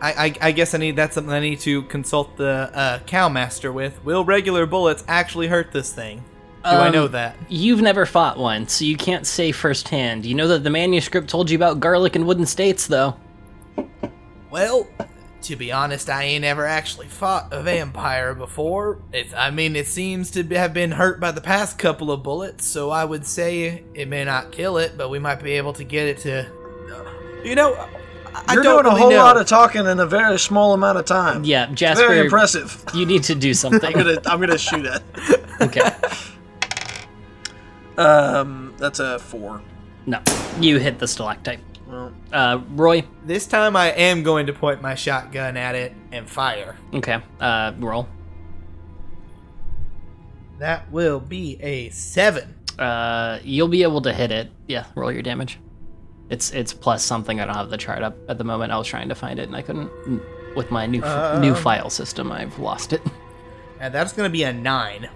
[0.01, 3.73] I, I, I guess I need that's something I need to consult the uh, cowmaster
[3.73, 4.05] with.
[4.05, 6.25] Will regular bullets actually hurt this thing?
[6.65, 7.37] Do I know Um, that?
[7.49, 10.25] You've never fought one, so you can't say firsthand.
[10.25, 13.17] You know that the manuscript told you about garlic and wooden states, though.
[14.51, 14.87] Well,
[15.43, 18.99] to be honest, I ain't ever actually fought a vampire before.
[19.13, 22.23] It, I mean, it seems to be- have been hurt by the past couple of
[22.23, 25.75] bullets, so I would say it may not kill it, but we might be able
[25.75, 26.47] to get it to.
[27.45, 27.89] You know, I-
[28.49, 29.19] I You're don't doing a whole know.
[29.19, 31.45] lot of talking in a very small amount of time.
[31.45, 32.07] Yeah, Jasper.
[32.07, 32.85] Very Jasper, impressive.
[32.95, 33.85] you need to do something.
[33.85, 35.03] I'm gonna I'm gonna shoot it.
[35.61, 35.91] okay.
[37.99, 39.63] Um, that's a four.
[40.07, 40.21] No,
[40.61, 41.61] you hit the stalactite.
[41.89, 43.05] Well, Uh, Roy.
[43.25, 46.77] This time I am going to point my shotgun at it and fire.
[46.93, 47.19] Okay.
[47.41, 48.09] Uh, roll.
[50.59, 52.55] That will be a seven.
[52.79, 54.51] Uh, you'll be able to hit it.
[54.67, 55.59] Yeah, roll your damage.
[56.31, 57.39] It's it's plus something.
[57.41, 58.73] I don't have the chart up at the moment.
[58.73, 59.91] I was trying to find it and I couldn't.
[60.57, 61.01] With my new
[61.41, 63.03] new file system, I've lost it.
[63.81, 65.11] And that's going to be a nine.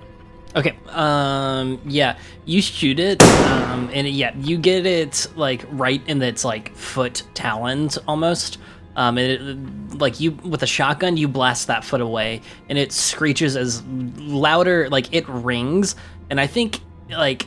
[0.56, 0.76] Okay.
[0.88, 1.80] Um.
[1.84, 2.18] Yeah.
[2.44, 3.22] You shoot it.
[3.22, 3.90] Um.
[3.92, 8.58] And it, yeah, you get it like right in its like foot talons almost.
[8.96, 9.18] Um.
[9.18, 13.56] And it, like you with a shotgun, you blast that foot away, and it screeches
[13.56, 14.88] as louder.
[14.88, 15.96] Like it rings,
[16.30, 16.80] and I think
[17.10, 17.46] like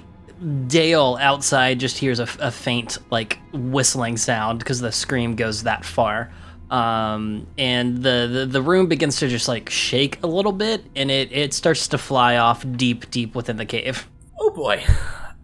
[0.68, 5.86] Dale outside just hears a, a faint like whistling sound because the scream goes that
[5.86, 6.32] far.
[6.72, 11.12] Um, and the, the the room begins to just like shake a little bit, and
[11.12, 14.08] it it starts to fly off deep, deep within the cave.
[14.40, 14.84] Oh boy.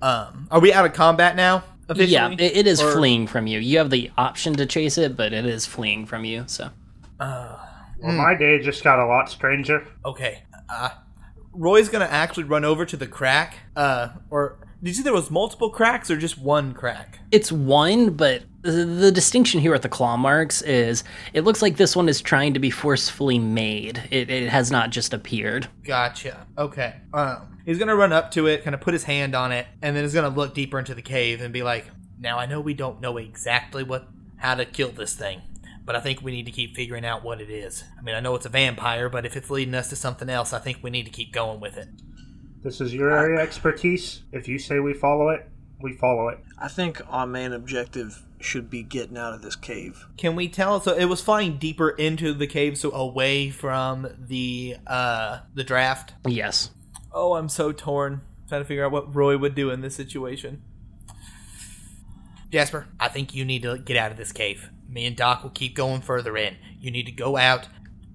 [0.02, 1.64] Um, are we out of combat now?
[1.90, 2.12] Officially?
[2.12, 3.60] Yeah, it, it is Or- fleeing from you.
[3.60, 6.44] You have the option to chase it, but it is fleeing from you.
[6.48, 6.70] So
[7.20, 7.60] Well,
[8.02, 9.86] my day just got a lot stranger.
[10.06, 10.44] Okay.
[10.70, 10.90] Uh,
[11.52, 15.72] Roy's gonna actually run over to the crack, uh, or Did you there was multiple
[15.72, 17.20] cracks or just one crack?
[17.32, 21.04] It's one, but the, the distinction here with the claw marks is
[21.34, 24.04] it looks like this one is trying to be forcefully made.
[24.12, 25.68] It, it has not just appeared.
[25.84, 26.46] Gotcha.
[26.60, 26.96] Okay.
[27.12, 29.96] Um, he's gonna run up to it, kind of put his hand on it, and
[29.96, 31.88] then he's gonna look deeper into the cave and be like,
[32.20, 34.08] "Now I know we don't know exactly what
[34.38, 35.42] how to kill this thing,
[35.86, 37.84] but I think we need to keep figuring out what it is.
[37.98, 40.54] I mean, I know it's a vampire, but if it's leading us to something else,
[40.54, 41.88] I think we need to keep going with it."
[42.64, 44.24] This is your area of expertise.
[44.32, 45.48] If you say we follow it,
[45.82, 46.40] we follow it.
[46.58, 50.06] I think our main objective should be getting out of this cave.
[50.18, 50.80] Can we tell?
[50.80, 56.14] So it was flying deeper into the cave, so away from the uh the draft.
[56.26, 56.72] Yes.
[57.14, 58.22] Oh, I'm so torn.
[58.48, 60.62] Trying to figure out what Roy would do in this situation.
[62.50, 64.70] Jasper, I think you need to get out of this cave.
[64.88, 66.56] Me and Doc will keep going further in.
[66.80, 67.68] You need to go out.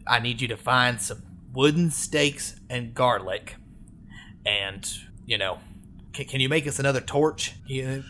[0.07, 1.23] I need you to find some
[1.53, 3.57] wooden stakes and garlic.
[4.45, 4.89] And,
[5.27, 5.59] you know,
[6.13, 7.55] can, can you make us another torch?
[7.67, 8.03] You,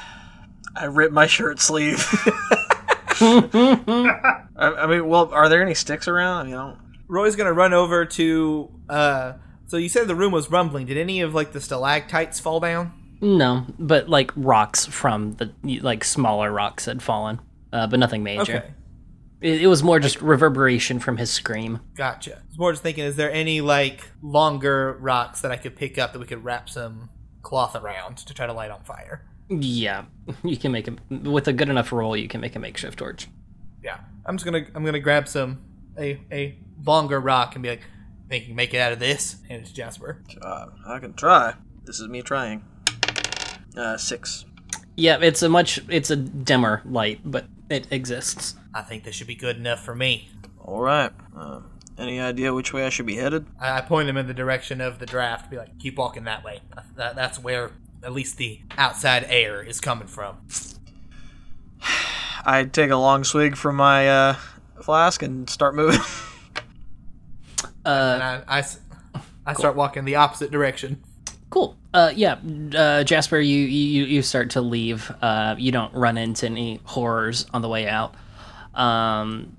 [0.76, 2.04] I ripped my shirt sleeve.
[3.20, 6.48] I, I mean, well, are there any sticks around?
[6.48, 8.70] You know, Roy's gonna run over to.
[8.88, 9.34] uh
[9.66, 10.86] So you said the room was rumbling.
[10.86, 12.92] Did any of like the stalactites fall down?
[13.20, 15.52] No, but like rocks from the
[15.82, 17.40] like smaller rocks had fallen,
[17.72, 18.56] uh, but nothing major.
[18.56, 18.70] Okay.
[19.42, 21.80] It, it was more just reverberation from his scream.
[21.94, 22.36] Gotcha.
[22.36, 25.98] I was more just thinking, is there any like longer rocks that I could pick
[25.98, 27.10] up that we could wrap some
[27.42, 29.26] cloth around to try to light on fire?
[29.48, 30.04] Yeah,
[30.44, 32.16] you can make a with a good enough roll.
[32.16, 33.28] You can make a makeshift torch.
[33.82, 33.98] Yeah.
[34.24, 35.64] I'm just gonna I'm gonna grab some
[35.98, 37.82] a a longer rock and be like,
[38.32, 39.36] think you can make it out of this?
[39.50, 40.22] And it's Jasper.
[40.40, 41.54] uh, I can try.
[41.84, 42.64] This is me trying.
[43.76, 44.46] Uh, six.
[44.96, 48.54] Yeah, it's a much it's a dimmer light, but it exists.
[48.74, 50.30] I think this should be good enough for me.
[50.60, 51.10] All right.
[51.36, 53.46] Um, any idea which way I should be headed?
[53.60, 55.50] I, I point him in the direction of the draft.
[55.50, 56.60] Be like, keep walking that way.
[56.96, 60.38] That, that's where at least the outside air is coming from.
[62.44, 64.36] I take a long swig from my uh,
[64.82, 66.00] flask and start moving.
[67.84, 68.78] Uh, And I, I s-
[69.44, 71.02] I start walking the opposite direction.
[71.52, 71.76] Cool.
[71.92, 72.38] Uh, yeah,
[72.74, 75.12] uh, Jasper, you, you you start to leave.
[75.20, 78.14] Uh, you don't run into any horrors on the way out.
[78.74, 79.54] Um,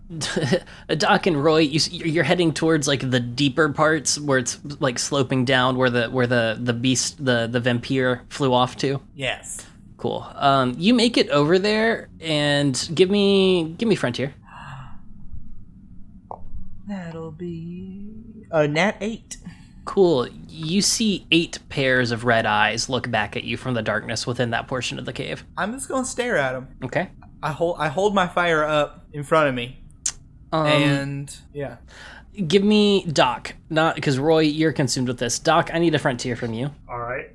[0.97, 5.45] Doc and Roy, you, you're heading towards like the deeper parts where it's like sloping
[5.45, 8.99] down, where the where the the beast, the the vampire flew off to.
[9.13, 9.63] Yes.
[9.97, 10.27] Cool.
[10.33, 14.33] Um, you make it over there, and give me give me frontier.
[16.87, 19.37] That'll be a nat eight.
[19.85, 20.27] Cool.
[20.47, 24.51] You see eight pairs of red eyes look back at you from the darkness within
[24.51, 25.43] that portion of the cave.
[25.57, 26.67] I'm just gonna stare at them.
[26.83, 27.09] Okay.
[27.41, 29.77] I hold I hold my fire up in front of me,
[30.53, 31.75] Um, and yeah.
[32.47, 35.39] give me Doc, not because Roy, you're consumed with this.
[35.39, 36.71] Doc, I need a frontier from you.
[36.87, 37.31] All right.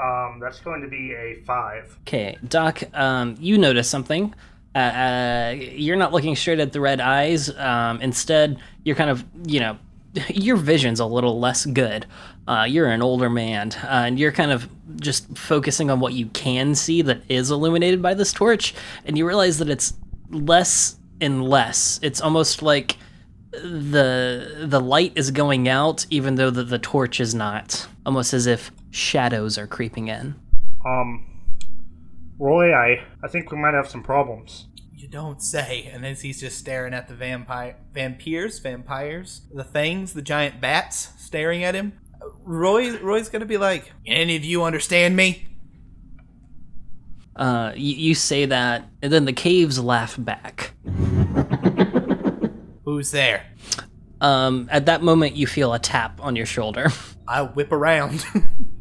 [0.00, 1.96] Um, that's going to be a five.
[2.02, 4.34] Okay, Doc, um, you notice something.
[4.74, 7.48] Uh, uh, you're not looking straight at the red eyes.
[7.56, 9.78] Um, instead, you're kind of, you know,
[10.28, 12.06] your vision's a little less good.
[12.46, 14.68] Uh, you're an older man, uh, and you're kind of
[15.00, 19.26] just focusing on what you can see that is illuminated by this torch, and you
[19.26, 19.94] realize that it's
[20.30, 21.98] less and less.
[22.02, 22.96] It's almost like
[23.52, 27.86] the the light is going out, even though the, the torch is not.
[28.04, 30.34] Almost as if shadows are creeping in.
[30.84, 31.24] Um,
[32.38, 34.66] Roy, I I think we might have some problems.
[35.14, 35.88] Don't say.
[35.92, 41.10] And as he's just staring at the vampire, vampires, vampires, the things, the giant bats
[41.18, 41.92] staring at him.
[42.42, 45.46] Roy, Roy's gonna be like, "Any of you understand me?"
[47.36, 50.72] Uh, you, you say that, and then the caves laugh back.
[52.84, 53.46] Who's there?
[54.20, 56.88] Um, at that moment, you feel a tap on your shoulder.
[57.28, 58.26] I whip around.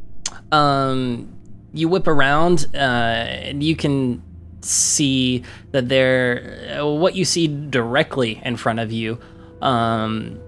[0.51, 1.31] um,
[1.73, 4.23] you whip around, uh, and you can
[4.63, 9.19] see that there, uh, what you see directly in front of you,
[9.61, 10.39] um,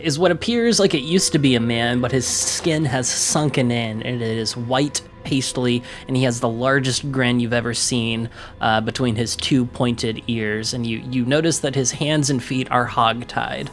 [0.00, 3.70] is what appears like it used to be a man, but his skin has sunken
[3.70, 8.30] in, and it is white pastely, and he has the largest grin you've ever seen
[8.60, 10.72] uh, between his two pointed ears.
[10.72, 13.70] And you you notice that his hands and feet are hog-tied.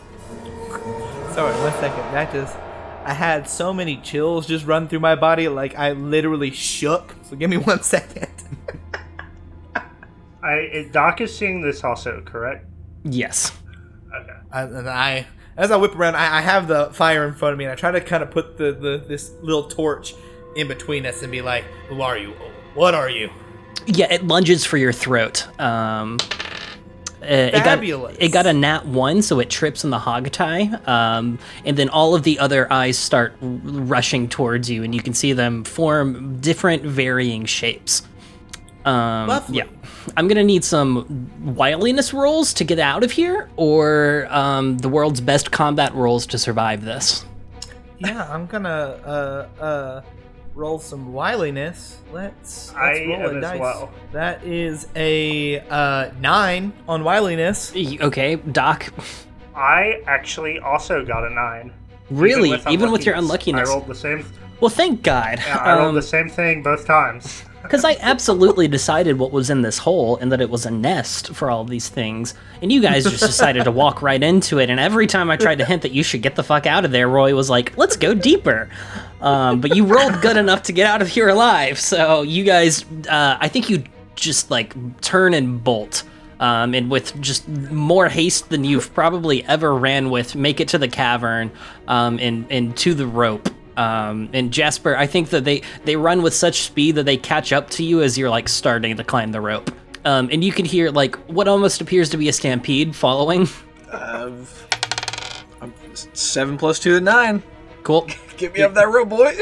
[1.34, 2.03] Sorry, one second.
[2.13, 2.57] That just.
[3.05, 7.15] I had so many chills just run through my body, like I literally shook.
[7.23, 8.27] So give me one second.
[10.43, 12.65] I it, Doc is seeing this also, correct?
[13.03, 13.51] Yes.
[14.13, 14.33] Okay.
[14.51, 15.25] I, and I,
[15.57, 17.75] as I whip around, I, I have the fire in front of me, and I
[17.75, 20.13] try to kind of put the, the this little torch
[20.55, 22.33] in between us and be like, "Who are you?
[22.73, 23.29] What are you?"
[23.85, 25.47] Yeah, it lunges for your throat.
[25.59, 26.19] Um,
[27.21, 27.83] it got
[28.21, 31.89] it got a nat one, so it trips on the hog tie, um, and then
[31.89, 35.63] all of the other eyes start r- rushing towards you, and you can see them
[35.63, 38.03] form different varying shapes.
[38.85, 39.59] Um, Lovely.
[39.59, 39.65] Yeah,
[40.17, 45.21] I'm gonna need some wiliness rolls to get out of here, or um, the world's
[45.21, 47.25] best combat rolls to survive this.
[47.99, 50.01] Yeah, I'm gonna uh uh
[50.55, 51.97] roll some wiliness.
[52.11, 53.59] Let's, let's I roll am a as dice.
[53.59, 53.91] well.
[54.11, 57.73] That is a uh nine on wiliness.
[58.01, 58.91] Okay, Doc.
[59.55, 61.71] I actually also got a nine.
[62.09, 63.69] Really, even with your unluckiness.
[63.69, 63.69] unluckiness.
[63.69, 64.25] I rolled the same.
[64.59, 65.39] Well, thank God.
[65.45, 67.43] Yeah, I rolled Um, the same thing both times.
[67.64, 71.34] Because I absolutely decided what was in this hole and that it was a nest
[71.34, 72.34] for all these things.
[72.61, 74.70] And you guys just decided to walk right into it.
[74.70, 76.91] And every time I tried to hint that you should get the fuck out of
[76.91, 78.70] there, Roy was like, let's go deeper.
[79.22, 81.80] Um, but you rolled good enough to get out of here alive.
[81.80, 83.84] So you guys, uh, I think you
[84.16, 86.03] just like turn and bolt.
[86.39, 90.78] Um, and with just more haste than you've probably ever ran with, make it to
[90.78, 91.51] the cavern
[91.88, 93.49] um, and, and to the rope.
[93.78, 97.51] Um, and Jasper, I think that they they run with such speed that they catch
[97.51, 99.71] up to you as you're like starting to climb the rope.
[100.05, 103.47] Um, and you can hear like what almost appears to be a stampede following.
[103.91, 104.32] Uh,
[106.13, 107.41] seven plus two to nine.
[107.84, 108.07] Cool.
[108.38, 109.36] Get me up that rope, boy.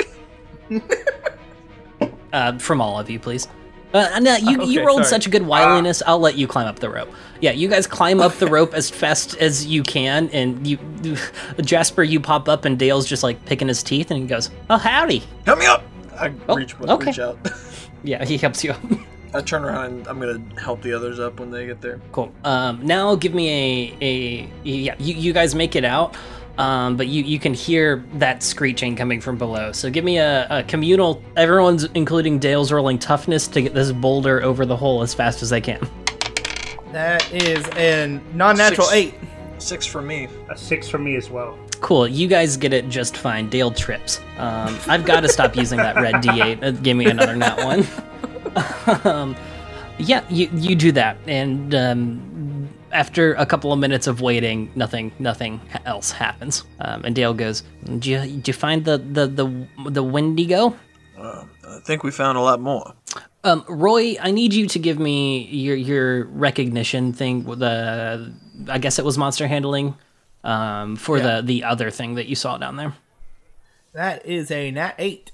[2.34, 3.50] Uh, from all of you, please.
[3.94, 5.10] Uh, no, you, you rolled sorry.
[5.10, 6.02] such a good wiliness.
[6.06, 7.10] I'll let you climb up the rope.
[7.42, 10.78] Yeah, you guys climb up the rope as fast as you can, and you,
[11.62, 14.78] Jasper, you pop up, and Dale's just like picking his teeth, and he goes, "Oh,
[14.78, 15.84] howdy." Help me up.
[16.18, 17.06] I Oh, reach, okay.
[17.08, 17.38] reach out.
[18.04, 18.80] Yeah, he helps you up.
[19.36, 22.02] I turn around and I'm gonna help the others up when they get there.
[22.12, 22.34] Cool.
[22.44, 24.96] Um, now give me a a yeah.
[24.98, 26.16] You, you guys make it out,
[26.58, 29.72] um, but you you can hear that screeching coming from below.
[29.72, 31.24] So give me a, a communal.
[31.38, 35.50] Everyone's, including Dale's, rolling toughness to get this boulder over the hole as fast as
[35.50, 35.80] they can.
[36.92, 38.94] That is a non-natural Six.
[38.96, 39.16] eight.
[39.60, 40.28] Six for me.
[40.50, 41.58] A six for me as well.
[41.80, 42.08] Cool.
[42.08, 43.50] You guys get it just fine.
[43.50, 44.20] Dale trips.
[44.38, 46.64] Um, I've got to stop using that red D8.
[46.64, 47.88] Uh, give me another nat one.
[49.06, 49.36] um,
[49.98, 55.12] yeah, you you do that, and um, after a couple of minutes of waiting, nothing
[55.20, 56.64] nothing else happens.
[56.80, 60.76] Um, and Dale goes, "Did you, did you find the the the the Wendigo?"
[61.20, 62.94] I think we found a lot more.
[63.44, 67.44] Um, Roy, I need you to give me your your recognition thing.
[67.44, 68.34] The
[68.70, 69.96] I guess it was monster handling
[70.44, 71.42] um, for Yeah.
[71.42, 72.94] the the other thing that you saw down there.
[73.94, 75.32] That is a nat eight.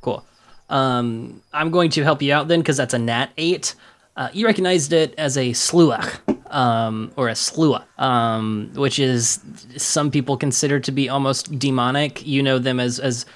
[0.00, 0.24] Cool.
[0.68, 3.74] Um, I'm going to help you out then because that's a nat 8.
[4.16, 6.18] Uh, you recognized it as a sluach,
[6.50, 9.40] um, or a slua, um, which is
[9.76, 12.26] some people consider to be almost demonic.
[12.26, 13.26] You know them as, as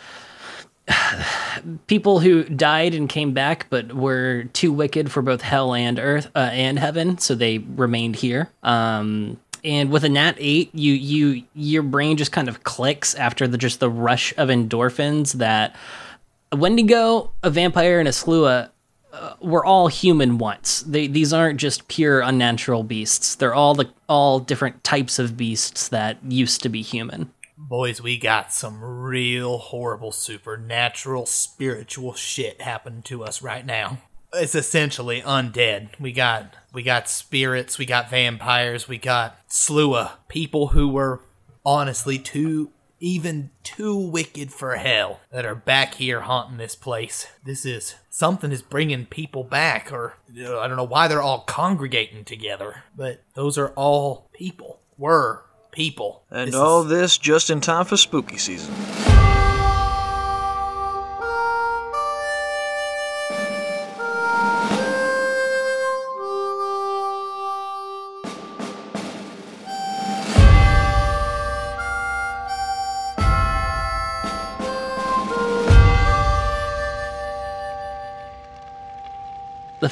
[1.87, 6.31] people who died and came back but were too wicked for both hell and earth
[6.35, 8.51] uh, and heaven, so they remained here.
[8.63, 13.47] Um, and with a nat eight, you you your brain just kind of clicks after
[13.47, 15.77] the just the rush of endorphins that
[16.51, 18.71] a Wendigo, a vampire, and a Slua
[19.13, 20.81] uh, were all human once.
[20.83, 23.35] They, these aren't just pure unnatural beasts.
[23.35, 27.33] They're all the all different types of beasts that used to be human.
[27.57, 33.99] Boys, we got some real horrible supernatural spiritual shit happening to us right now.
[34.35, 35.91] It's essentially undead.
[36.01, 41.21] We got we got spirits, we got vampires, we got slua, people who were
[41.65, 42.71] honestly too
[43.03, 47.27] even too wicked for hell that are back here haunting this place.
[47.45, 52.25] This is something is bringing people back or I don't know why they're all congregating
[52.25, 54.79] together, but those are all people.
[54.97, 55.43] Were
[55.73, 56.23] people.
[56.31, 58.73] And This all is- this just in time for spooky season.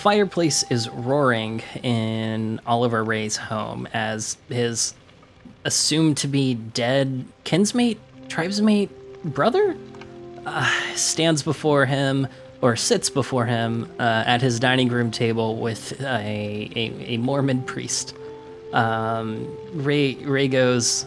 [0.00, 4.94] Fireplace is roaring in Oliver Ray's home as his
[5.66, 7.98] assumed to be dead kinsmate,
[8.28, 8.88] tribesmate,
[9.24, 9.76] brother
[10.46, 12.26] uh, stands before him
[12.62, 17.62] or sits before him uh, at his dining room table with a, a, a Mormon
[17.62, 18.14] priest.
[18.72, 21.06] Um, Ray Ray goes.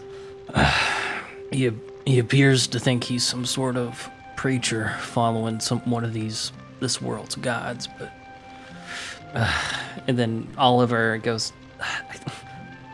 [1.52, 1.72] he,
[2.06, 7.02] he appears to think he's some sort of preacher following some one of these this
[7.02, 8.12] world's gods, but
[10.08, 11.54] and then Oliver goes,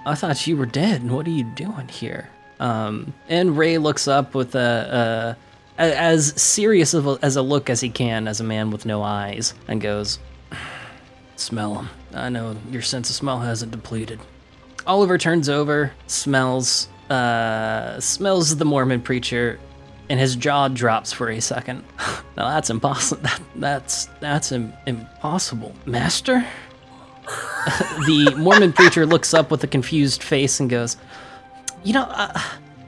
[0.06, 1.10] I thought you were dead.
[1.10, 2.30] What are you doing here?
[2.60, 5.38] Um, and Ray looks up with a,
[5.78, 8.72] a, a as serious of a, as a look as he can as a man
[8.72, 10.20] with no eyes and goes,
[11.36, 11.90] Smell him.
[12.14, 14.20] I know your sense of smell hasn't depleted.
[14.86, 19.60] Oliver turns over, smells, uh, smells the Mormon preacher,
[20.10, 21.84] and his jaw drops for a second.
[22.38, 23.22] now that's impossible.
[23.30, 26.46] That, that's that's Im- impossible, Master.
[28.06, 30.98] the Mormon preacher looks up with a confused face and goes,
[31.84, 32.40] "You know, uh,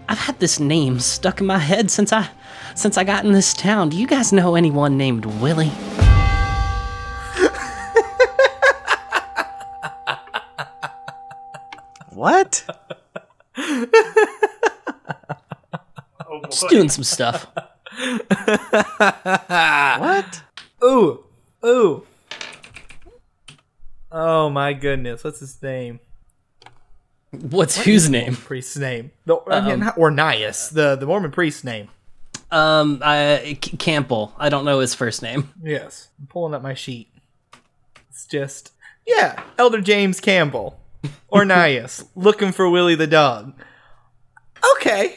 [0.10, 2.30] I've had this name stuck in my head since I
[2.76, 3.90] since I got in this town.
[3.90, 5.72] Do you guys know anyone named Willie?"
[12.14, 12.66] What?
[16.52, 17.48] Just doing some stuff.
[19.00, 20.42] What?
[20.84, 21.24] Ooh,
[21.66, 22.06] ooh.
[24.12, 26.00] Oh my goodness, what's his name?
[27.32, 28.36] What's whose name?
[28.36, 29.12] Priest's name?
[29.26, 31.88] The, I mean, not- Ornias, the the Mormon priest's name.
[32.52, 34.34] Um, uh, C- Campbell.
[34.38, 35.54] I don't know his first name.
[35.64, 37.10] Yes, I'm pulling up my sheet.
[38.10, 38.74] It's just
[39.08, 40.78] yeah, Elder James Campbell,
[41.32, 43.54] Ornias, looking for Willie the dog.
[44.76, 45.16] Okay,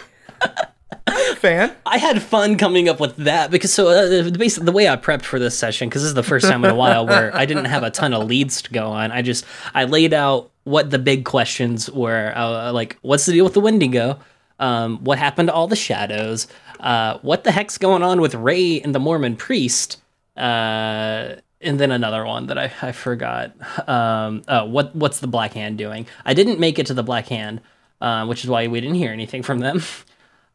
[1.36, 1.74] fan.
[1.84, 5.24] I had fun coming up with that because so uh, basically the way I prepped
[5.24, 7.66] for this session because this is the first time in a while where I didn't
[7.66, 9.12] have a ton of leads to go on.
[9.12, 9.44] I just
[9.74, 13.60] I laid out what the big questions were, uh, like what's the deal with the
[13.60, 14.18] Wendigo,
[14.58, 16.46] um, what happened to all the shadows,
[16.80, 20.00] uh, what the heck's going on with Ray and the Mormon priest,
[20.36, 23.52] uh, and then another one that I, I forgot.
[23.88, 26.06] Um, uh, what what's the Black Hand doing?
[26.24, 27.60] I didn't make it to the Black Hand,
[28.00, 29.82] uh, which is why we didn't hear anything from them.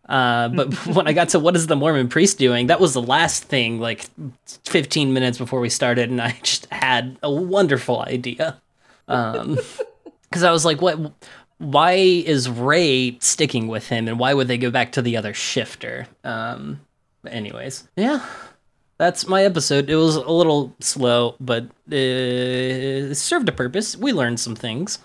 [0.10, 3.02] Uh, but when I got to what is the Mormon priest doing, that was the
[3.02, 4.08] last thing, like
[4.66, 8.60] 15 minutes before we started, and I just had a wonderful idea.
[9.08, 9.60] Um,
[10.24, 11.00] because I was like, what?
[11.60, 15.34] Why is Ray sticking with him, and why would they go back to the other
[15.34, 16.08] shifter?
[16.24, 16.80] Um,
[17.28, 18.26] anyways, yeah,
[18.98, 19.90] that's my episode.
[19.90, 23.98] It was a little slow, but uh, it served a purpose.
[23.98, 25.00] We learned some things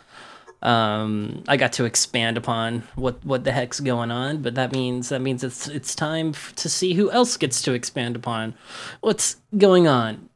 [0.64, 5.10] um, I got to expand upon what what the heck's going on, but that means
[5.10, 8.54] that means it's it's time f- to see who else gets to expand upon
[9.00, 10.28] what's going on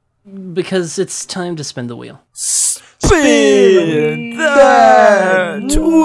[0.53, 2.21] because it's time to spin the wheel.
[2.35, 6.05] Spin that wheel.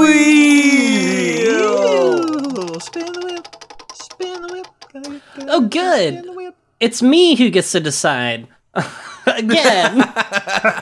[2.80, 3.48] Spin the whip.
[3.94, 4.68] Spin the whip.
[4.94, 6.14] Gotta get- gotta Oh, good.
[6.14, 6.56] Spin the whip.
[6.80, 8.48] It's me who gets to decide
[9.26, 10.04] again.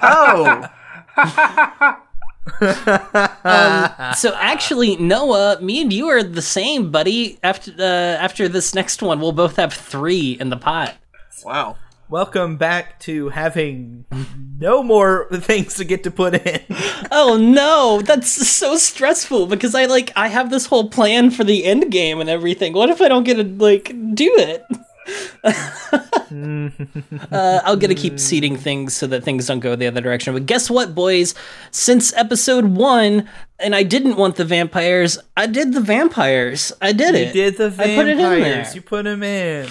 [0.04, 0.68] Oh,
[4.18, 7.38] so actually, Noah, me and you are the same, buddy.
[7.44, 10.96] After uh, after this next one, we'll both have three in the pot.
[11.46, 11.78] wow.
[12.10, 14.04] Welcome back to having
[14.60, 16.62] no more things to get to put in.
[17.14, 21.66] Oh no, that's so stressful because I like I have this whole plan for the
[21.66, 22.72] end game and everything.
[22.74, 24.66] What if I don't get to like do it?
[27.32, 30.34] uh, I'll get to keep seeding things so that things don't go the other direction.
[30.34, 31.34] But guess what, boys?
[31.72, 33.28] Since episode one,
[33.60, 36.72] and I didn't want the vampires, I did the vampires.
[36.82, 37.34] I did You it.
[37.34, 38.40] did the I put it in there.
[38.40, 38.76] vampires.
[38.76, 39.68] You put them in.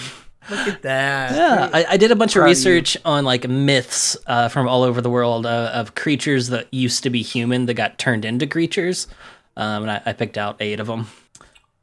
[0.49, 1.31] Look at that.
[1.35, 2.71] Yeah, I, I did a bunch of Proud of you.
[2.71, 7.03] research on like myths uh, from all over the world uh, of creatures that used
[7.03, 9.07] to be human that got turned into creatures,
[9.55, 11.01] um, and I, I picked out eight of them.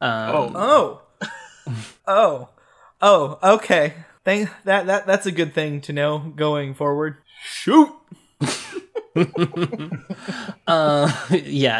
[0.01, 0.51] Um, Oh.
[0.55, 1.01] oh.
[2.07, 2.49] Oh,
[3.01, 3.93] okay.
[4.25, 7.17] Thank that that that's a good thing to know going forward.
[7.43, 7.89] Shoot.
[9.15, 9.25] yeah,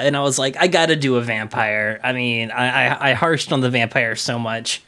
[0.01, 1.99] and I was like, I got to do a vampire.
[2.03, 4.81] I mean, I, I I harshed on the vampire so much,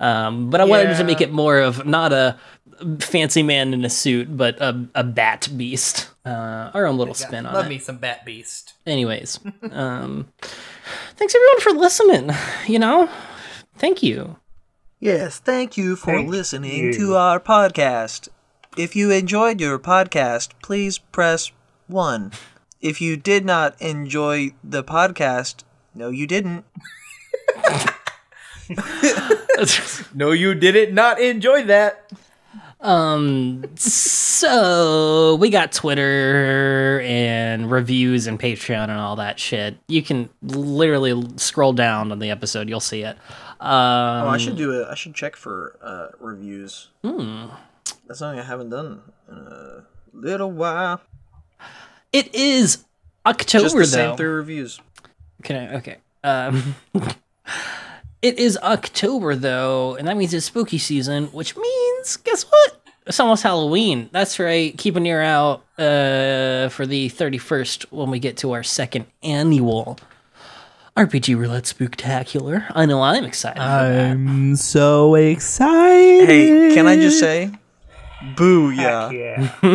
[0.00, 2.38] um, but I wanted to make it more of not a
[3.00, 6.10] fancy man in a suit, but a, a bat beast.
[6.24, 7.68] Uh, our own little spin on Love it.
[7.68, 8.72] me some Bat Beast.
[8.86, 9.38] Anyways,
[9.70, 10.26] um,
[11.16, 12.30] thanks everyone for listening.
[12.66, 13.10] You know,
[13.76, 14.36] thank you.
[15.00, 16.92] Yes, thank you for Thank listening you.
[16.94, 18.28] to our podcast.
[18.76, 21.52] If you enjoyed your podcast, please press
[21.88, 22.32] 1.
[22.80, 25.64] If you did not enjoy the podcast,
[25.94, 26.64] no, you didn't.
[30.14, 32.10] No, you didn't not enjoy that.
[32.80, 39.76] Um, so we got Twitter and reviews and Patreon and all that shit.
[39.86, 43.16] You can literally scroll down on the episode, you'll see it.
[43.64, 44.86] Um, Oh, I should do it.
[44.90, 46.88] I should check for uh, reviews.
[47.02, 47.46] Hmm.
[48.06, 51.00] That's something I haven't done in a little while.
[52.12, 52.84] it is
[53.26, 54.16] October Just the same though.
[54.16, 54.80] three reviews.
[55.42, 55.74] Can I?
[55.76, 55.96] Okay.
[56.22, 56.74] Um,
[58.22, 62.80] it is October though, and that means it's spooky season, which means guess what?
[63.06, 64.08] It's almost Halloween.
[64.12, 64.76] That's right.
[64.78, 69.98] Keep an ear out uh, for the 31st when we get to our second annual
[70.96, 72.66] RPG Roulette Spooktacular.
[72.72, 74.10] I know I'm excited for that.
[74.12, 76.26] I'm so excited.
[76.28, 77.50] Hey, can I just say,
[78.36, 79.50] Boo, Heck yeah.
[79.62, 79.72] yeah.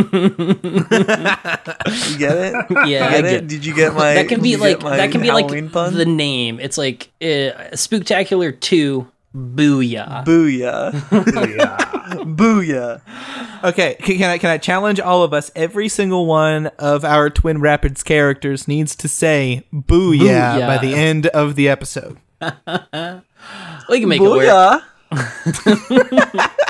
[2.08, 2.56] You get it?
[2.88, 3.48] Yeah, I Get get it?
[3.48, 4.14] Did you get my?
[4.14, 5.94] that can be like that can be Halloween like pun?
[5.96, 6.60] the name.
[6.62, 10.24] It's like uh, Spooktacular Two Booyah.
[10.26, 11.58] Booyah!
[11.58, 11.89] yeah.
[12.36, 13.02] Booyah!
[13.64, 15.52] Okay, can I can I challenge all of us?
[15.56, 20.68] Every single one of our Twin Rapids characters needs to say "booyah" Booyah.
[20.68, 22.18] by the end of the episode.
[22.42, 24.84] we can make it work.
[25.12, 26.52] Booyah!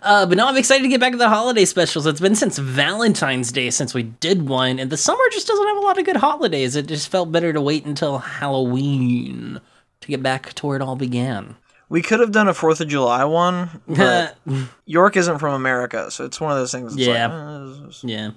[0.00, 2.06] Uh, but now I'm excited to get back to the holiday specials.
[2.06, 5.76] It's been since Valentine's Day since we did one, and the summer just doesn't have
[5.76, 6.76] a lot of good holidays.
[6.76, 9.60] It just felt better to wait until Halloween
[10.00, 11.56] to get back to where it all began.
[11.88, 14.36] We could have done a Fourth of July one, but
[14.86, 16.94] York isn't from America, so it's one of those things.
[16.94, 17.26] That's Yeah.
[17.28, 18.30] Like, eh, it's- yeah.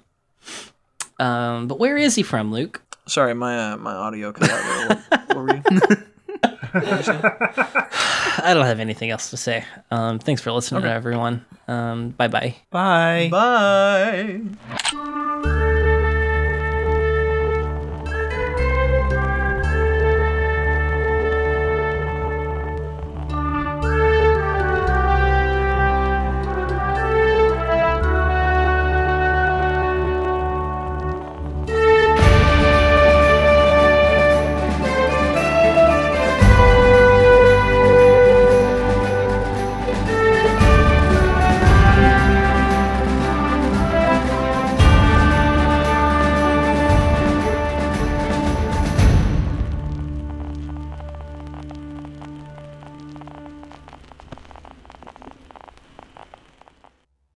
[1.20, 2.82] Um, but where is he from, Luke?
[3.08, 4.64] sorry, my uh, my audio cut out.
[4.64, 4.88] There.
[5.10, 5.62] What, what were you?
[6.74, 9.66] I don't have anything else to say.
[9.92, 11.46] Um, thanks for listening to everyone.
[11.68, 12.56] Um, bye bye.
[12.72, 13.28] Bye.
[13.32, 14.42] Bye.